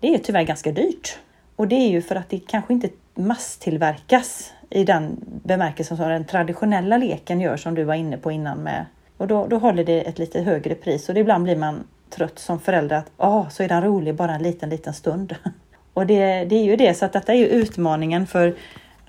[0.00, 1.18] det är tyvärr ganska dyrt.
[1.56, 6.24] Och det är ju för att det kanske inte masstillverkas i den bemärkelsen som den
[6.24, 8.86] traditionella leken gör som du var inne på innan med.
[9.16, 12.60] Och då, då håller det ett lite högre pris och ibland blir man trött som
[12.60, 15.36] förälder att ah, så är den rolig bara en liten, liten stund.
[15.92, 18.56] Och det, det är ju det, så att detta är ju utmaningen för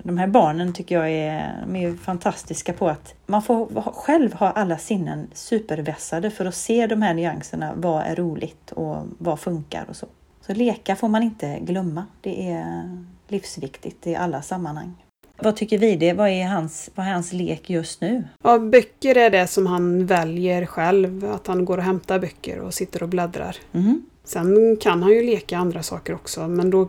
[0.02, 4.34] de här barnen tycker jag är, de är ju fantastiska på att man får själv
[4.34, 7.72] ha alla sinnen supervässade för att se de här nyanserna.
[7.76, 10.06] Vad är roligt och vad funkar och så.
[10.40, 12.06] Så leka får man inte glömma.
[12.20, 15.07] Det är livsviktigt i alla sammanhang.
[15.42, 16.12] Vad tycker vi det?
[16.12, 18.24] Vad är hans, vad är hans lek just nu?
[18.42, 21.30] Ja, böcker är det som han väljer själv.
[21.32, 23.56] Att han går och hämtar böcker och sitter och bläddrar.
[23.72, 24.02] Mhm.
[24.24, 26.88] Sen kan han ju leka andra saker också men då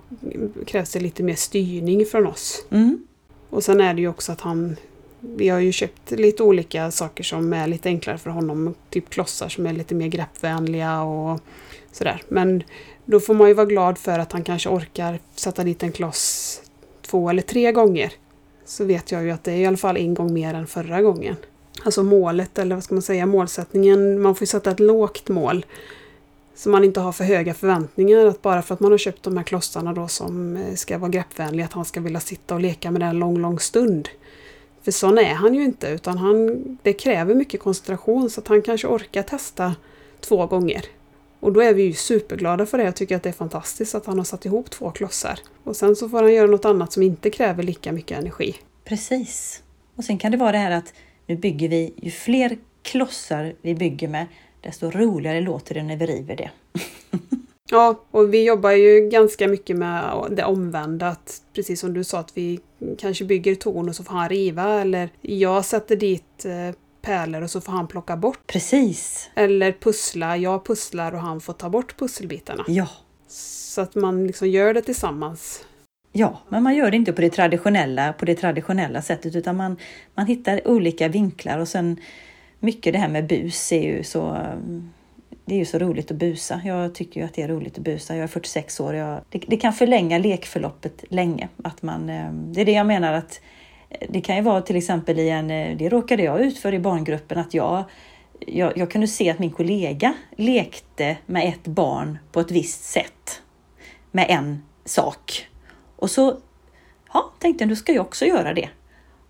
[0.65, 2.65] krävs det lite mer styrning från oss.
[2.69, 2.99] Mm.
[3.49, 4.75] Och sen är det ju också att han...
[5.19, 8.75] Vi har ju köpt lite olika saker som är lite enklare för honom.
[8.89, 11.39] Typ klossar som är lite mer greppvänliga och
[11.91, 12.21] sådär.
[12.27, 12.63] Men
[13.05, 16.62] då får man ju vara glad för att han kanske orkar sätta dit en kloss
[17.01, 18.13] två eller tre gånger.
[18.69, 21.01] Så vet jag ju att det är i alla fall en gång mer än förra
[21.01, 21.36] gången.
[21.84, 24.21] Alltså målet, eller vad ska man säga, målsättningen.
[24.21, 25.65] Man får ju sätta ett lågt mål.
[26.55, 29.38] Så man inte har för höga förväntningar att bara för att man har köpt de
[29.38, 32.91] här klossarna då som eh, ska vara greppvänliga att han ska vilja sitta och leka
[32.91, 34.10] med det en lång, lång stund.
[34.82, 38.62] För sån är han ju inte utan han, det kräver mycket koncentration så att han
[38.62, 39.75] kanske orkar testa
[40.19, 40.86] två gånger.
[41.39, 42.84] Och då är vi ju superglada för det.
[42.84, 45.39] Jag tycker att det är fantastiskt att han har satt ihop två klossar.
[45.63, 48.56] Och sen så får han göra något annat som inte kräver lika mycket energi.
[48.86, 49.63] Precis.
[49.95, 50.93] Och sen kan det vara det här att
[51.25, 54.25] nu bygger vi, ju fler klossar vi bygger med,
[54.62, 56.52] desto roligare låter det när vi river det.
[57.69, 61.08] ja, och vi jobbar ju ganska mycket med det omvända.
[61.08, 62.60] Att, precis som du sa, att vi
[62.97, 64.82] kanske bygger torn och så får han riva.
[64.82, 68.47] Eller jag sätter dit eh, pärlor och så får han plocka bort.
[68.47, 69.29] Precis!
[69.35, 72.65] Eller pussla, jag pusslar och han får ta bort pusselbitarna.
[72.67, 72.88] Ja.
[73.27, 75.65] Så att man liksom gör det tillsammans.
[76.12, 79.77] Ja, men man gör det inte på det traditionella, på det traditionella sättet utan man,
[80.15, 81.97] man hittar olika vinklar och sen
[82.59, 84.38] mycket det här med bus är ju så
[85.49, 86.62] det är ju så roligt att busa.
[86.65, 88.15] Jag tycker ju att det är roligt att busa.
[88.15, 88.95] Jag är 46 år.
[88.95, 91.49] Jag, det, det, kan förlänga lekförloppet länge.
[91.63, 93.41] Att man, eh, det är det jag menar att
[94.10, 96.80] det kan ju vara till exempel i en, eh, det råkade jag ut för i
[96.80, 97.84] barngruppen, att jag,
[98.39, 103.41] jag, jag kunde se att min kollega lekte med ett barn på ett visst sätt.
[104.12, 105.47] Med en sak.
[105.95, 106.38] Och så
[107.13, 108.69] ja, tänkte jag, då ska jag också göra det.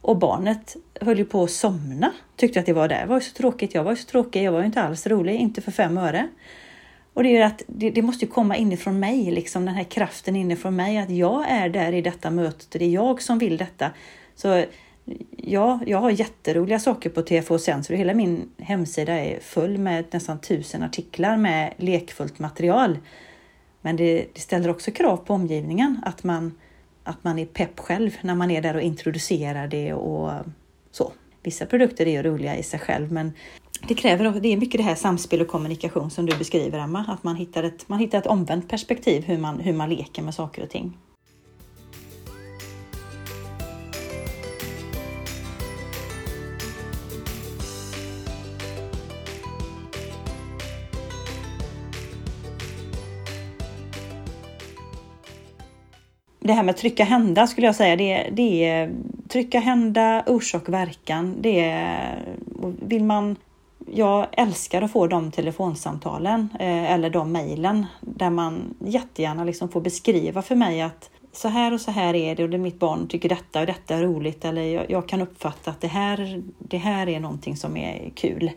[0.01, 2.11] Och barnet höll ju på att somna.
[2.35, 3.73] Tyckte att det var där, Det var ju så tråkigt.
[3.73, 4.43] Jag var ju så tråkig.
[4.43, 5.35] Jag var ju inte alls rolig.
[5.35, 6.27] Inte för fem öre.
[7.13, 9.83] Och det är ju att det, det, måste ju komma inifrån mig, liksom den här
[9.83, 10.97] kraften inifrån mig.
[10.97, 12.71] Att jag är där i detta mötet.
[12.71, 13.91] Det är jag som vill detta.
[14.41, 14.65] Så
[15.37, 17.93] ja, jag har jätteroliga saker på TFH Sensor.
[17.93, 22.97] Hela min hemsida är full med nästan tusen artiklar med lekfullt material.
[23.81, 26.53] Men det, det, ställer också krav på omgivningen, att man,
[27.03, 30.31] att man är pepp själv när man är där och introducerar det och
[30.91, 31.11] så.
[31.43, 33.33] Vissa produkter är ju roliga i sig själv, men
[33.87, 37.23] det kräver det är mycket det här samspel och kommunikation som du beskriver, Emma, att
[37.23, 40.63] man hittar ett, man hittar ett omvänt perspektiv hur man, hur man leker med saker
[40.63, 40.97] och ting.
[56.39, 58.91] Det här med trycka hända skulle jag säga, det, det är
[59.27, 61.35] trycka hända, orsak och verkan.
[61.39, 62.19] Det är,
[62.81, 63.35] vill man
[63.91, 69.81] jag älskar att få de telefonsamtalen eh, eller de mejlen där man jättegärna liksom får
[69.81, 73.07] beskriva för mig att så här och så här är det och det mitt barn
[73.07, 76.77] tycker detta och detta är roligt eller jag, jag, kan uppfatta att det här, det
[76.77, 78.51] här är någonting som är kul.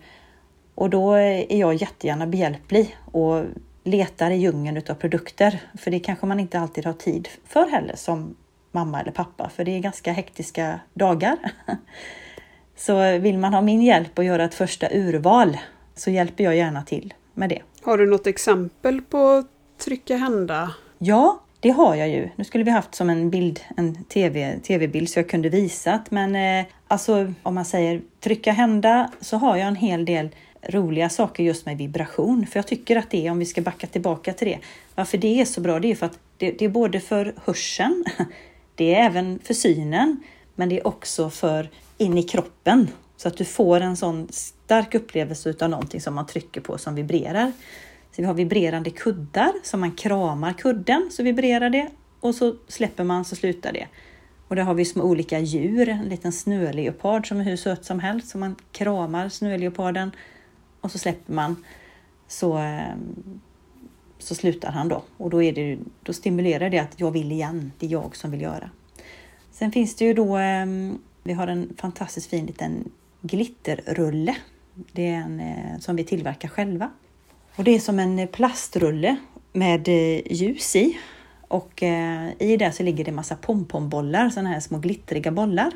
[0.74, 3.44] Och då är jag jättegärna behjälplig och
[3.84, 5.60] letar i djungeln utav produkter.
[5.78, 8.34] För det kanske man inte alltid har tid för heller som
[8.72, 11.36] mamma eller pappa, för det är ganska hektiska dagar.
[12.76, 15.58] Så vill man ha min hjälp att göra ett första urval
[15.94, 17.62] så hjälper jag gärna till med det.
[17.82, 19.44] Har du något exempel på
[19.84, 20.74] trycka hända?
[20.98, 22.28] Ja, det har jag ju.
[22.36, 26.10] Nu skulle vi haft som en bild, en tv, tv-bild så jag kunde visat.
[26.10, 30.28] Men eh, alltså om man säger trycka hända så har jag en hel del
[30.68, 32.46] roliga saker just med vibration.
[32.46, 34.58] För jag tycker att det är, om vi ska backa tillbaka till det,
[34.94, 38.04] varför det är så bra, det är för att det, det är både för hörseln,
[38.74, 40.22] det är även för synen,
[40.54, 42.88] men det är också för in i kroppen.
[43.16, 46.94] Så att du får en sån stark upplevelse utav någonting som man trycker på som
[46.94, 47.52] vibrerar.
[48.16, 51.88] Så vi har vibrerande kuddar, som man kramar kudden så vibrerar det
[52.20, 53.86] och så släpper man så slutar det.
[54.48, 58.00] Och där har vi små olika djur, en liten snöleopard som är hur söt som
[58.00, 60.10] helst, så man kramar snöleoparden
[60.82, 61.56] och så släpper man
[62.28, 62.96] så, eh,
[64.18, 65.02] så slutar han då.
[65.16, 68.30] Och då, är det, då stimulerar det att jag vill igen, det är jag som
[68.30, 68.70] vill göra.
[69.50, 72.90] Sen finns det ju då, ehm, vi har en fantastiskt fin liten
[73.20, 74.36] glitterrulle.
[74.92, 76.90] Det är en eh, som vi tillverkar själva.
[77.56, 79.16] Och det är som en plastrulle
[79.52, 80.98] med eh, ljus i.
[81.48, 81.82] Och
[82.38, 85.72] i det så ligger det massa pompombollar, sådana här små glittriga bollar.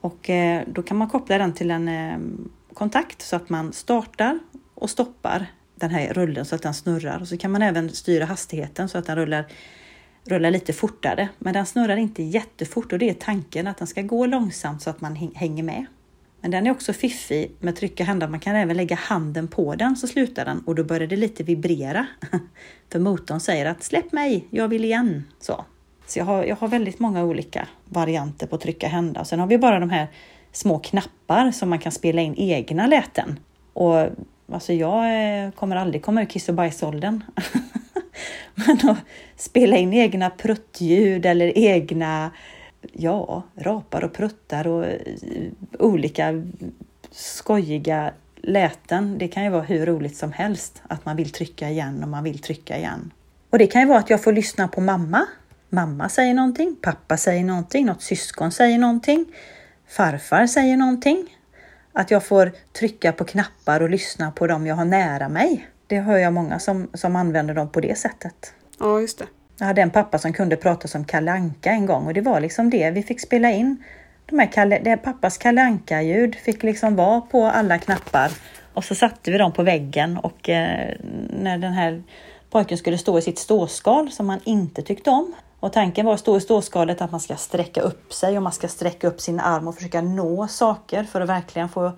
[0.00, 0.30] Och
[0.66, 4.38] då kan man koppla den till en ehm, kontakt så att man startar
[4.74, 7.20] och stoppar den här rullen så att den snurrar.
[7.20, 9.44] Och så kan man även styra hastigheten så att den rullar,
[10.24, 11.28] rullar lite fortare.
[11.38, 14.90] Men den snurrar inte jättefort och det är tanken att den ska gå långsamt så
[14.90, 15.86] att man hänger med.
[16.40, 18.28] Men den är också fiffig med trycka hända.
[18.28, 21.42] Man kan även lägga handen på den så slutar den och då börjar det lite
[21.42, 22.06] vibrera.
[22.92, 25.24] För motorn säger att släpp mig, jag vill igen.
[25.40, 25.64] Så,
[26.06, 29.24] så jag, har, jag har väldigt många olika varianter på trycka hända.
[29.24, 30.08] Sen har vi bara de här
[30.58, 33.38] små knappar som man kan spela in egna läten.
[33.72, 34.06] Och
[34.52, 37.24] alltså jag eh, kommer aldrig komma ur kiss och bajsåldern.
[38.54, 38.98] Men att
[39.36, 42.30] spela in egna pruttljud eller egna
[42.92, 44.98] ja, rapar och pruttar och eh,
[45.78, 46.42] olika
[47.10, 50.82] skojiga läten, det kan ju vara hur roligt som helst.
[50.88, 53.10] Att man vill trycka igen och man vill trycka igen.
[53.50, 55.26] Och det kan ju vara att jag får lyssna på mamma.
[55.70, 59.26] Mamma säger någonting, pappa säger någonting, något syskon säger någonting,
[59.88, 61.34] farfar säger någonting.
[61.92, 65.68] Att jag får trycka på knappar och lyssna på dem jag har nära mig.
[65.86, 68.52] Det hör jag många som, som använder dem på det sättet.
[68.78, 69.26] Ja, just det.
[69.58, 72.70] Jag hade en pappa som kunde prata som kalanka en gång och det var liksom
[72.70, 73.84] det vi fick spela in.
[74.26, 78.32] De här Kalle, det pappas kalanka ljud fick liksom vara på alla knappar
[78.74, 80.94] och så satte vi dem på väggen och eh,
[81.30, 82.02] när den här
[82.50, 85.34] pojken skulle stå i sitt ståskal som han inte tyckte om.
[85.60, 88.52] Och tanken var att stå i ståskalet att man ska sträcka upp sig och man
[88.52, 91.92] ska sträcka upp sin arm och försöka nå saker för att verkligen få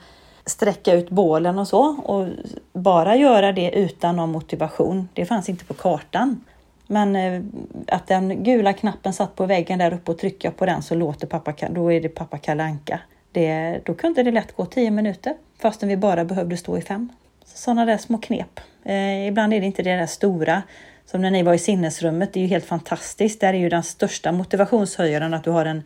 [0.46, 1.80] sträcka ut bålen och så.
[2.04, 2.26] Och
[2.72, 6.44] bara göra det utan någon motivation, det fanns inte på kartan.
[6.86, 7.42] Men eh,
[7.86, 11.26] att den gula knappen satt på väggen där uppe och trycka på den så låter
[11.26, 13.00] pappa, då är det pappa kalanka.
[13.32, 17.08] Det, då kunde det lätt gå tio minuter fastän vi bara behövde stå i fem.
[17.44, 18.60] Sådana där små knep.
[18.84, 20.62] Eh, ibland är det inte det där stora.
[21.10, 23.40] Som när ni var i sinnesrummet, det är ju helt fantastiskt.
[23.40, 25.82] Där är ju den största motivationshöjaren att du har en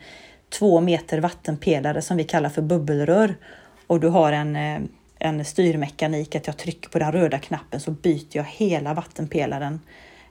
[0.59, 3.37] två meter vattenpelare som vi kallar för bubbelrör.
[3.87, 4.81] Och du har en, eh,
[5.19, 9.81] en styrmekanik att jag trycker på den röda knappen så byter jag hela vattenpelaren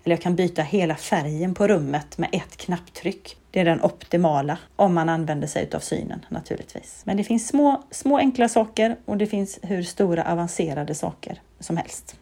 [0.04, 3.38] eller jag kan byta hela färgen på rummet med ett knapptryck.
[3.52, 7.02] Det är den optimala om man använder sig av synen naturligtvis.
[7.06, 11.78] Men det finns små, små enkla saker och det finns hur stora avancerade saker som
[11.78, 12.16] helst.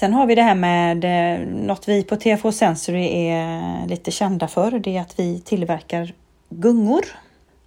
[0.00, 4.48] Sen har vi det här med eh, något vi på TFH Sensory är lite kända
[4.48, 4.78] för.
[4.78, 6.12] Det är att vi tillverkar
[6.48, 7.04] gungor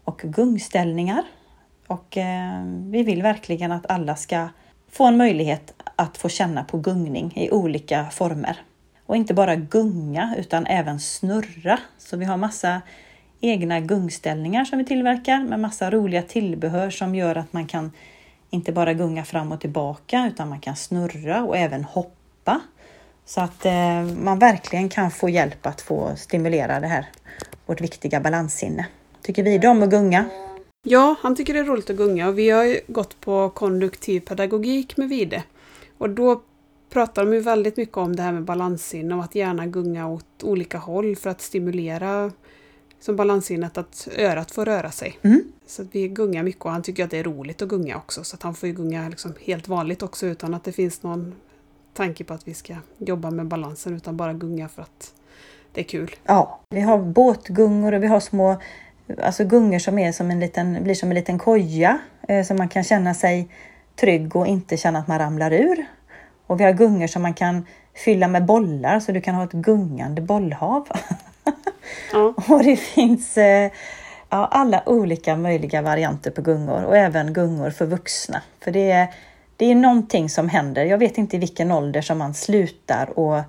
[0.04, 1.24] och gungställningar.
[1.88, 4.48] Och eh, vi vill verkligen att alla ska
[4.92, 8.58] få en möjlighet att få känna på gungning i olika former.
[9.06, 11.80] Och inte bara gunga utan även snurra.
[11.98, 12.82] Så vi har massa
[13.42, 17.92] egna gungställningar som vi tillverkar med massa roliga tillbehör som gör att man kan
[18.50, 22.62] inte bara gunga fram och tillbaka utan man kan snurra och även hoppa hoppa.
[23.26, 27.06] Så att eh, man verkligen kan få hjälp att få stimulera det här,
[27.66, 28.88] vårt viktiga balanssinne.
[29.22, 30.26] Tycker vi om att gunga?
[30.86, 34.20] Ja, han tycker det är roligt att gunga och vi har ju gått på konduktiv
[34.20, 35.44] pedagogik med Vide.
[35.98, 36.42] Och då
[36.90, 40.44] pratar de ju väldigt mycket om det här med balanssinne och att gärna gunga åt
[40.44, 42.32] olika håll för att stimulera
[43.00, 45.20] som balanssinnet att örat får röra sig.
[45.22, 45.44] Mm.
[45.68, 48.24] Så att vi gungar mycket och han tycker att det är roligt att gunga också
[48.24, 51.34] så att han får ju gunga liksom helt vanligt också utan att det finns någon
[51.94, 55.14] tanke på att vi ska jobba med balansen utan bara gunga för att
[55.72, 56.16] det är kul.
[56.24, 58.58] Ja, vi har båtgungor och vi har små
[59.22, 62.70] alltså gungor som är som en liten, blir som en liten koja eh, så man
[62.70, 63.48] kan känna sig
[63.96, 65.86] trygg och inte känna att man ramlar ur.
[66.48, 69.52] Och vi har gungor som man kan fylla med bollar så du kan ha ett
[69.52, 70.88] gungande bollhav.
[72.14, 72.34] Ja.
[72.50, 73.72] och det finns eh,
[74.30, 78.42] ja, alla olika möjliga varianter på gungor och även gungor för vuxna.
[78.64, 79.08] För det är
[79.58, 80.86] det är någonting som händer.
[80.86, 83.42] Jag vet inte i vilken ålder som man slutar och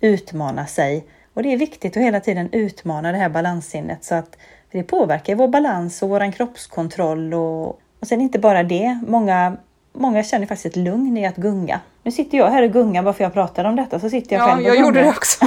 [0.00, 1.06] utmana sig.
[1.34, 4.36] Och det är viktigt att hela tiden utmana det här balanssinnet så att
[4.70, 7.34] det påverkar vår balans och vår kroppskontroll.
[7.34, 7.66] Och,
[8.00, 9.56] och sen inte bara det, många,
[9.92, 11.80] många känner faktiskt ett lugn i att gunga.
[12.02, 14.42] Nu sitter jag här och gungar bara för jag pratar om detta så sitter jag
[14.42, 14.86] ja, själv och jag gungar.
[14.86, 15.46] gjorde det också.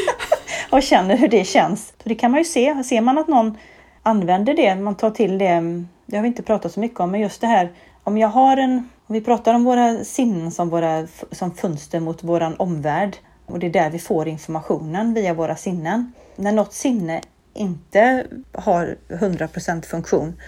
[0.70, 1.86] och känner hur det känns.
[1.86, 2.84] Så det kan man ju se.
[2.84, 3.58] Ser man att någon
[4.02, 7.20] använder det, man tar till det, det har vi inte pratat så mycket om, men
[7.20, 7.72] just det här
[8.04, 12.56] om jag har en vi pratar om våra sinnen som, våra, som fönster mot våran
[12.56, 16.12] omvärld och det är där vi får informationen via våra sinnen.
[16.36, 17.20] När något sinne
[17.54, 20.40] inte har 100% funktion,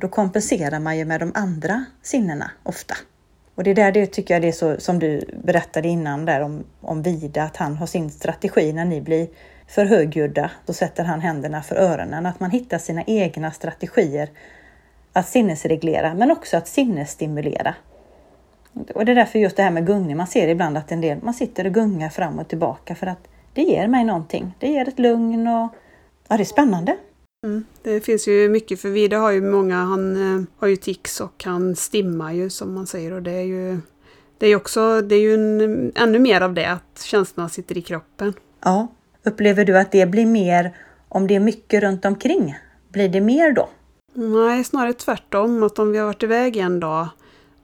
[0.00, 2.94] då kompenserar man ju med de andra sinnena ofta.
[3.54, 6.40] Och det är där det tycker jag det är så som du berättade innan där
[6.40, 9.28] om, om Vida, att han har sin strategi när ni blir
[9.68, 12.26] för högljudda, då sätter han händerna för öronen.
[12.26, 14.30] Att man hittar sina egna strategier
[15.12, 17.74] att sinnesreglera, men också att sinnesstimulera.
[18.94, 21.18] Och det är därför just det här med gungning, man ser ibland att en del,
[21.22, 24.54] man sitter och gungar fram och tillbaka för att det ger mig någonting.
[24.58, 25.68] Det ger ett lugn och
[26.28, 26.96] ja, det är spännande.
[27.44, 27.64] Mm.
[27.82, 31.44] Det finns ju mycket, för Vida har ju många, han eh, har ju tics och
[31.44, 33.80] han stimmar ju som man säger och det är ju
[34.38, 37.82] det är också, det är ju en, ännu mer av det, att känslorna sitter i
[37.82, 38.32] kroppen.
[38.64, 38.88] Ja,
[39.22, 40.76] upplever du att det blir mer
[41.08, 42.56] om det är mycket runt omkring?
[42.88, 43.68] Blir det mer då?
[44.14, 45.62] Nej, snarare tvärtom.
[45.62, 47.08] Att om vi har varit iväg en dag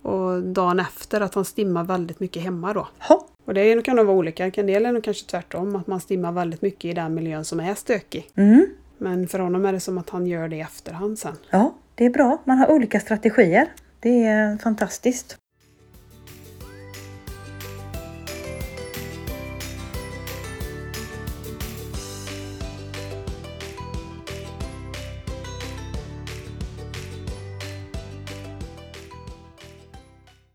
[0.05, 2.89] och dagen efter att han stimmar väldigt mycket hemma då.
[3.09, 3.27] Ha.
[3.45, 4.47] Och det kan nog vara olika.
[4.55, 7.61] En del är nog kanske tvärtom, att man stimmar väldigt mycket i den miljön som
[7.61, 8.31] är stökig.
[8.35, 8.67] Mm.
[8.99, 11.37] Men för honom är det som att han gör det i efterhand sen.
[11.51, 12.39] Ja, det är bra.
[12.45, 13.69] Man har olika strategier.
[14.01, 15.37] Det är fantastiskt.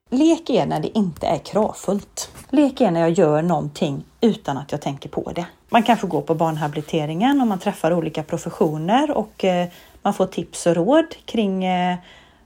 [0.10, 2.32] Lek är när det inte är kravfullt.
[2.50, 5.46] Lek är när jag gör någonting utan att jag tänker på det.
[5.70, 9.68] Man kanske går på barnhabiliteringen och man träffar olika professioner och eh,
[10.02, 11.98] man får tips och råd kring eh,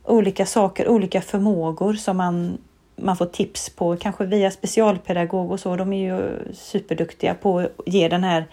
[0.04, 2.58] olika saker, olika förmågor som man,
[2.96, 5.76] man får tips på, kanske via specialpedagog och så.
[5.76, 8.46] De är ju superduktiga på att ge den här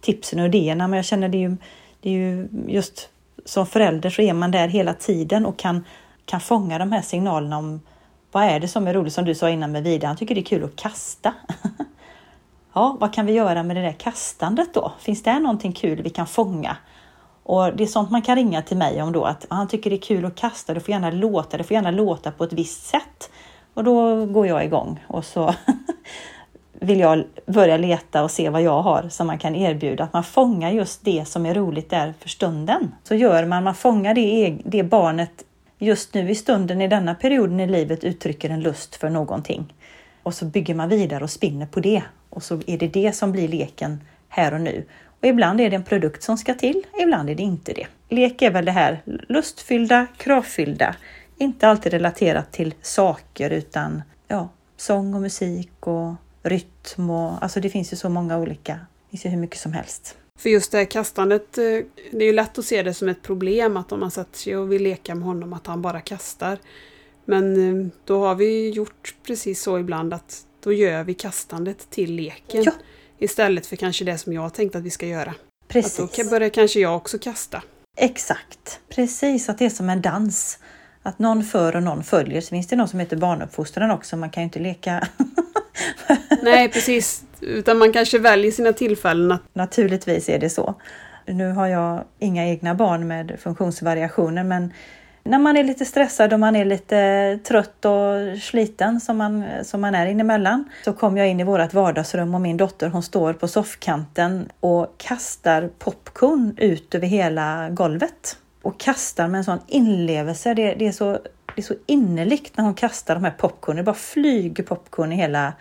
[0.00, 1.56] tipsen och idéerna, men jag känner det är ju,
[2.00, 3.08] det är ju just
[3.44, 5.84] som förälder så är man där hela tiden och kan,
[6.24, 7.80] kan fånga de här signalerna om
[8.32, 10.40] vad är det som är roligt, som du sa innan med Vida, han tycker det
[10.40, 11.34] är kul att kasta.
[12.74, 14.92] ja, vad kan vi göra med det där kastandet då?
[14.98, 16.76] Finns det någonting kul vi kan fånga?
[17.42, 19.96] Och det är sånt man kan ringa till mig om då, att han tycker det
[19.96, 22.86] är kul att kasta, det får gärna låta, det får gärna låta på ett visst
[22.86, 23.30] sätt.
[23.74, 25.54] Och då går jag igång och så
[26.72, 30.04] vill jag börja leta och se vad jag har som man kan erbjuda.
[30.04, 32.94] Att man fångar just det som är roligt där för stunden.
[33.02, 35.44] Så gör man, man fångar det, det barnet
[35.82, 39.74] just nu i stunden i denna perioden i livet uttrycker en lust för någonting.
[40.22, 42.02] Och så bygger man vidare och spinner på det.
[42.30, 44.84] Och så är det det som blir leken här och nu.
[45.20, 47.86] Och ibland är det en produkt som ska till, ibland är det inte det.
[48.08, 50.96] Lek är väl det här lustfyllda, kravfyllda,
[51.38, 57.70] inte alltid relaterat till saker utan ja, sång och musik och rytm och alltså det
[57.70, 60.16] finns ju så många olika, det finns ju hur mycket som helst.
[60.38, 61.64] För just det här kastandet, eh,
[62.10, 64.56] det är ju lätt att se det som ett problem att om man sätter sig
[64.56, 66.58] och vill leka med honom att han bara kastar.
[67.24, 72.14] Men eh, då har vi gjort precis så ibland att då gör vi kastandet till
[72.14, 72.62] leken.
[72.62, 72.72] Ja.
[73.18, 75.34] Istället för kanske det som jag tänkt att vi ska göra.
[75.68, 76.00] Precis.
[76.00, 77.62] Att då börjar kanske jag också kasta.
[77.96, 80.58] Exakt, precis att det är som en dans.
[81.02, 82.40] Att någon för och någon följer.
[82.40, 84.16] Så finns det någon som heter barnuppfostran också.
[84.16, 85.08] Man kan ju inte leka
[86.42, 87.24] Nej, precis.
[87.42, 89.32] Utan man kanske väljer sina tillfällen.
[89.32, 89.42] Att...
[89.52, 90.74] Naturligtvis är det så.
[91.26, 94.72] Nu har jag inga egna barn med funktionsvariationer, men
[95.24, 99.80] när man är lite stressad och man är lite trött och sliten som man, som
[99.80, 103.32] man är inemellan så kom jag in i vårt vardagsrum och min dotter hon står
[103.32, 108.36] på soffkanten och kastar popcorn ut över hela golvet.
[108.62, 110.54] Och kastar med en sån inlevelse.
[110.54, 111.18] Det, det är så
[111.54, 113.76] det är så innerligt när hon kastar de här popcornen.
[113.76, 115.52] Det bara flyger popcorn i hela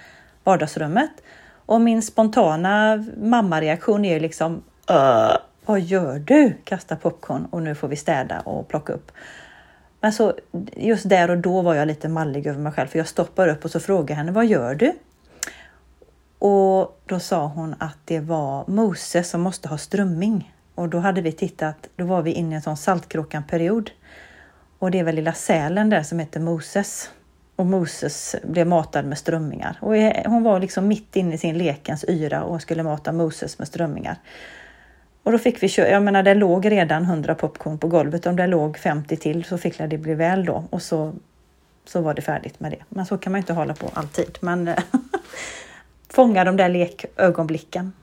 [0.43, 1.11] vardagsrummet.
[1.71, 6.53] Och min spontana mammareaktion är liksom uh, Vad gör du?
[6.63, 9.11] Kasta popcorn och nu får vi städa och plocka upp.
[10.01, 10.33] Men så
[10.75, 13.65] just där och då var jag lite mallig över mig själv för jag stoppar upp
[13.65, 14.93] och så frågar henne Vad gör du?
[16.39, 20.53] Och då sa hon att det var Moses som måste ha strömming.
[20.75, 23.91] Och då hade vi tittat, då var vi inne i en sån Saltkråkan-period.
[24.79, 27.09] Och det är väl lilla sälen där som heter Moses.
[27.61, 29.77] Och Moses blev matad med strömmingar.
[29.79, 29.95] Och
[30.31, 34.15] hon var liksom mitt inne i sin lekens yra och skulle mata Moses med strömmingar.
[35.23, 38.25] Och då fick vi köra, jag menar det låg redan 100 popcorn på golvet.
[38.25, 40.63] Om det låg 50 till så fick det bli väl då.
[40.69, 41.13] Och så,
[41.85, 42.83] så var det färdigt med det.
[42.89, 44.37] Men så kan man inte hålla på alltid.
[44.39, 44.75] Men eh,
[46.09, 47.93] fånga de där lekögonblicken.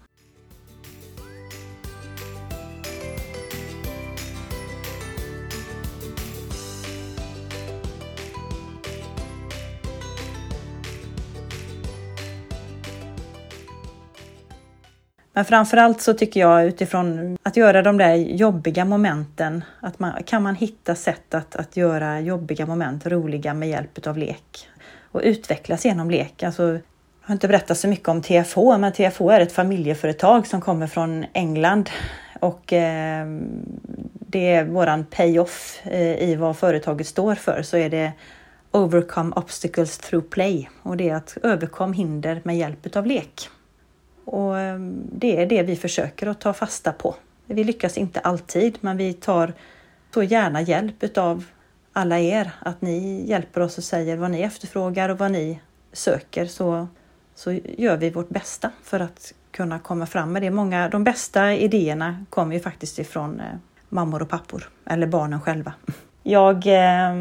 [15.39, 20.43] Men framförallt så tycker jag utifrån att göra de där jobbiga momenten, att man, kan
[20.43, 24.68] man hitta sätt att, att göra jobbiga moment roliga med hjälp av lek
[25.12, 26.43] och utvecklas genom lek.
[26.43, 26.80] Alltså, jag
[27.20, 31.24] har inte berättat så mycket om TFH, men TFH är ett familjeföretag som kommer från
[31.32, 31.91] England
[32.41, 33.26] och eh,
[34.12, 38.12] det är våran pay-off eh, i vad företaget står för så är det
[38.70, 43.49] Overcome obstacles through play och det är att överkomma hinder med hjälp av lek.
[44.31, 47.14] Och ehm, det är det vi försöker att ta fasta på.
[47.47, 49.53] Vi lyckas inte alltid, men vi tar
[50.14, 51.45] så gärna hjälp av
[51.93, 55.61] alla er, att ni hjälper oss och säger vad ni efterfrågar och vad ni
[55.93, 56.89] söker, så,
[57.35, 60.51] så gör vi vårt bästa för att kunna komma fram med det.
[60.51, 63.47] Många, de bästa idéerna kommer ju faktiskt ifrån eh,
[63.89, 65.72] mammor och pappor, eller barnen själva.
[66.22, 67.14] Jag eh,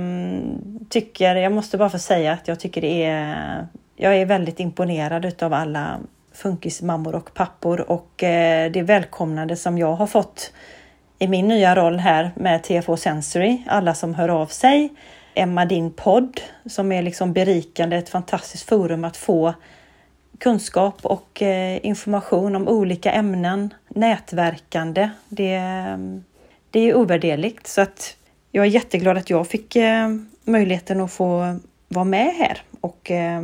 [0.90, 5.26] tycker, jag måste bara få säga att jag tycker det är, jag är väldigt imponerad
[5.26, 6.00] utav alla
[6.38, 10.54] funkismammor och pappor och eh, det välkomnande som jag har fått
[11.20, 14.90] i min nya roll här med TFO Sensory, alla som hör av sig,
[15.34, 19.54] Emma din podd som är liksom berikande, ett fantastiskt forum att få
[20.38, 25.10] kunskap och eh, information om olika ämnen, nätverkande.
[25.30, 26.24] Det, mm,
[26.72, 27.68] det är ovärderligt.
[27.68, 28.16] Så att
[28.52, 30.10] jag är jätteglad att jag fick eh,
[30.44, 33.42] möjligheten att få vara med här och eh,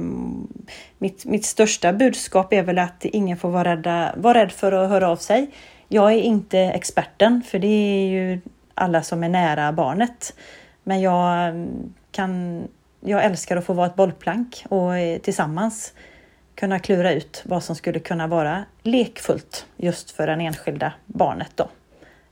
[0.97, 4.89] mitt, mitt största budskap är väl att ingen får vara, rädda, vara rädd för att
[4.89, 5.51] höra av sig.
[5.87, 8.41] Jag är inte experten, för det är ju
[8.73, 10.33] alla som är nära barnet.
[10.83, 12.63] Men jag mm, kan
[13.05, 15.93] jag älskar att få vara ett bollplank och eh, tillsammans
[16.55, 21.69] kunna klura ut vad som skulle kunna vara lekfullt just för den enskilda barnet då.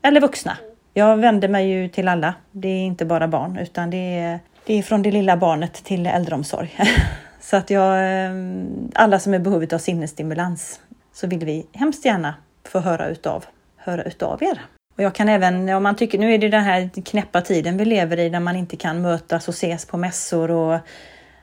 [0.01, 0.57] Eller vuxna.
[0.93, 2.33] Jag vänder mig ju till alla.
[2.51, 6.07] Det är inte bara barn utan det är, det är från det lilla barnet till
[6.07, 6.77] äldreomsorg.
[7.41, 10.79] Så att jag, ehm, alla som är i behov av sinnesstimulans
[11.13, 12.35] så vill vi hemskt gärna
[12.67, 13.45] få höra utav,
[13.77, 14.61] höra utav er.
[14.97, 17.85] Och jag kan även, om man tycker, nu är det den här knäppa tiden vi
[17.85, 20.79] lever i när man inte kan mötas och ses på mässor och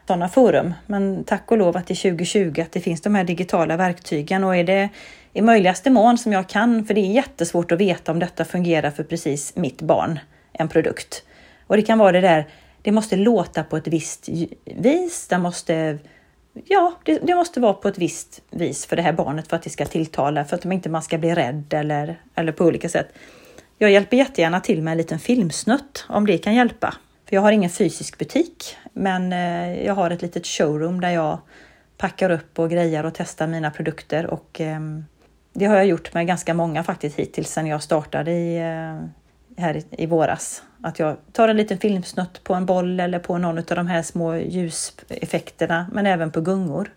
[0.06, 0.74] sådana forum.
[0.86, 4.44] Men tack och lov att det är 2020 att det finns de här digitala verktygen
[4.44, 4.88] och är det
[5.32, 8.90] i möjligaste mån som jag kan, för det är jättesvårt att veta om detta fungerar
[8.90, 10.18] för precis mitt barn,
[10.52, 11.22] en produkt.
[11.66, 12.46] Och det kan vara det där,
[12.82, 14.28] det måste låta på ett visst
[14.64, 15.98] vis, det måste
[16.64, 19.62] Ja, det, det, måste vara på ett visst vis för det här barnet för att
[19.62, 22.88] det ska tilltala, för att man inte man ska bli rädd eller, eller på olika
[22.88, 23.08] sätt.
[23.78, 26.94] Jag hjälper jättegärna till med en liten filmsnutt om det kan hjälpa.
[27.28, 31.38] För jag har ingen fysisk butik, men eh, jag har ett litet showroom där jag
[31.96, 35.04] packar upp och grejer och testar mina produkter och ehm,
[35.52, 39.08] det har jag gjort med ganska många faktiskt hittills sedan jag startade i, eh,
[39.58, 40.62] här i våras.
[40.82, 44.02] Att jag tar en liten filmsnutt på en boll eller på någon av de här
[44.02, 46.92] små ljuseffekterna, men även på gungor,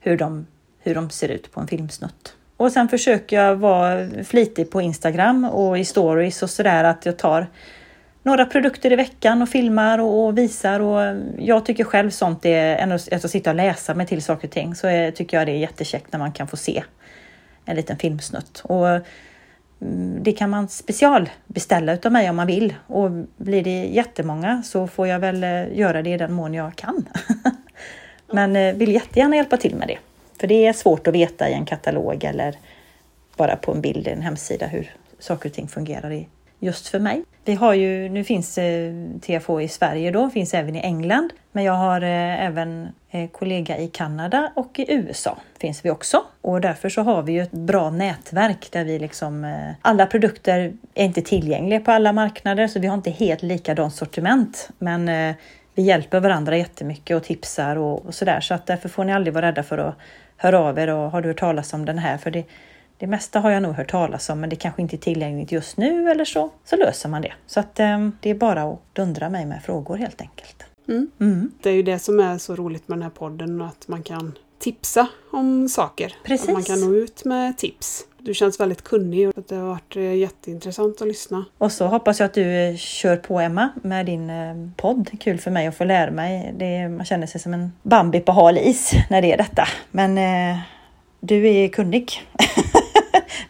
[0.00, 0.46] hur de,
[0.78, 2.34] hur de ser ut på en filmsnutt.
[2.56, 7.16] Och sen försöker jag vara flitig på Instagram och i stories och sådär att jag
[7.16, 7.46] tar
[8.22, 12.92] några produkter i veckan och filmar och, visar och jag tycker själv sånt är, än
[12.92, 15.58] att sitta och läsa mig till saker och ting, så är, tycker jag det är
[15.58, 16.84] jättekäckt när man kan få se
[17.64, 18.62] en liten filmsnutt.
[18.64, 18.86] Och
[19.80, 24.86] Mm, det kan man specialbeställa utav mig om man vill och blir det jättemånga så
[24.86, 27.08] får jag väl eh, göra det i den mån jag kan.
[28.32, 29.98] Men eh, vill jättegärna hjälpa till med det.
[30.40, 32.58] För det är svårt att veta i en katalog eller
[33.36, 36.28] bara på en bild i en hemsida hur saker och ting fungerar i
[36.66, 37.24] just för mig.
[37.44, 41.64] Vi har ju, nu finns eh, TFH i Sverige då, finns även i England, men
[41.64, 46.22] jag har eh, även eh, kollega i Kanada och i USA finns vi också.
[46.40, 51.04] Och därför så har vi ju ett bra nätverk där vi liksom, alla produkter är
[51.04, 54.68] inte tillgängliga på alla marknader så vi har inte helt likadant sortiment.
[54.78, 55.34] Men
[55.74, 59.34] vi hjälper varandra jättemycket och tipsar och, och sådär så att därför får ni aldrig
[59.34, 59.94] vara rädda för att
[60.36, 62.18] höra av er och har du hört talas om den här?
[62.18, 62.44] För det,
[62.98, 65.76] det mesta har jag nog hört talas om, men det kanske inte är tillgängligt just
[65.76, 66.50] nu eller så.
[66.64, 67.32] Så löser man det.
[67.46, 70.64] Så att eh, det är bara att dundra mig med frågor helt enkelt.
[70.88, 71.10] Mm.
[71.20, 71.52] Mm.
[71.62, 74.38] Det är ju det som är så roligt med den här podden, att man kan
[74.58, 76.14] tipsa om saker.
[76.24, 76.48] Precis.
[76.48, 78.04] Att man kan nå ut med tips.
[78.18, 81.44] Du känns väldigt kunnig och det har varit eh, jätteintressant att lyssna.
[81.58, 85.10] Och så hoppas jag att du eh, kör på Emma med din eh, podd.
[85.20, 86.54] Kul för mig att få lära mig.
[86.58, 89.68] Det, man känner sig som en Bambi på hal is när det är detta.
[89.90, 90.58] Men eh,
[91.20, 92.22] du är kunnig.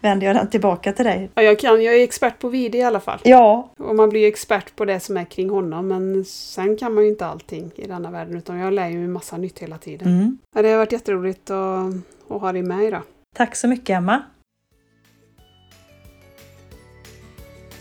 [0.00, 1.30] vänder jag den tillbaka till dig.
[1.34, 1.82] Ja, jag kan.
[1.82, 3.18] Jag är expert på video i alla fall.
[3.24, 3.72] Ja.
[3.78, 5.88] Och man blir expert på det som är kring honom.
[5.88, 8.36] Men sen kan man ju inte allting i denna världen.
[8.36, 10.08] Utan jag lär ju en massa nytt hela tiden.
[10.08, 10.38] Mm.
[10.54, 11.94] Ja, det har varit jätteroligt att,
[12.28, 13.02] att ha dig med idag.
[13.36, 14.22] Tack så mycket Emma.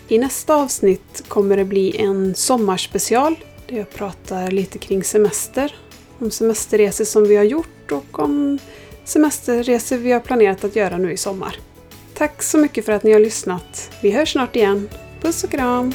[0.08, 3.36] I nästa avsnitt kommer det bli en sommarspecial
[3.66, 5.74] där jag pratar lite kring semester.
[6.18, 8.58] Om semesterresor som vi har gjort och om
[9.04, 11.56] semesterresor vi har planerat att göra nu i sommar.
[12.18, 13.90] Tack så mycket för att ni har lyssnat.
[14.02, 14.88] Vi hörs snart igen.
[15.20, 15.92] Puss och kram!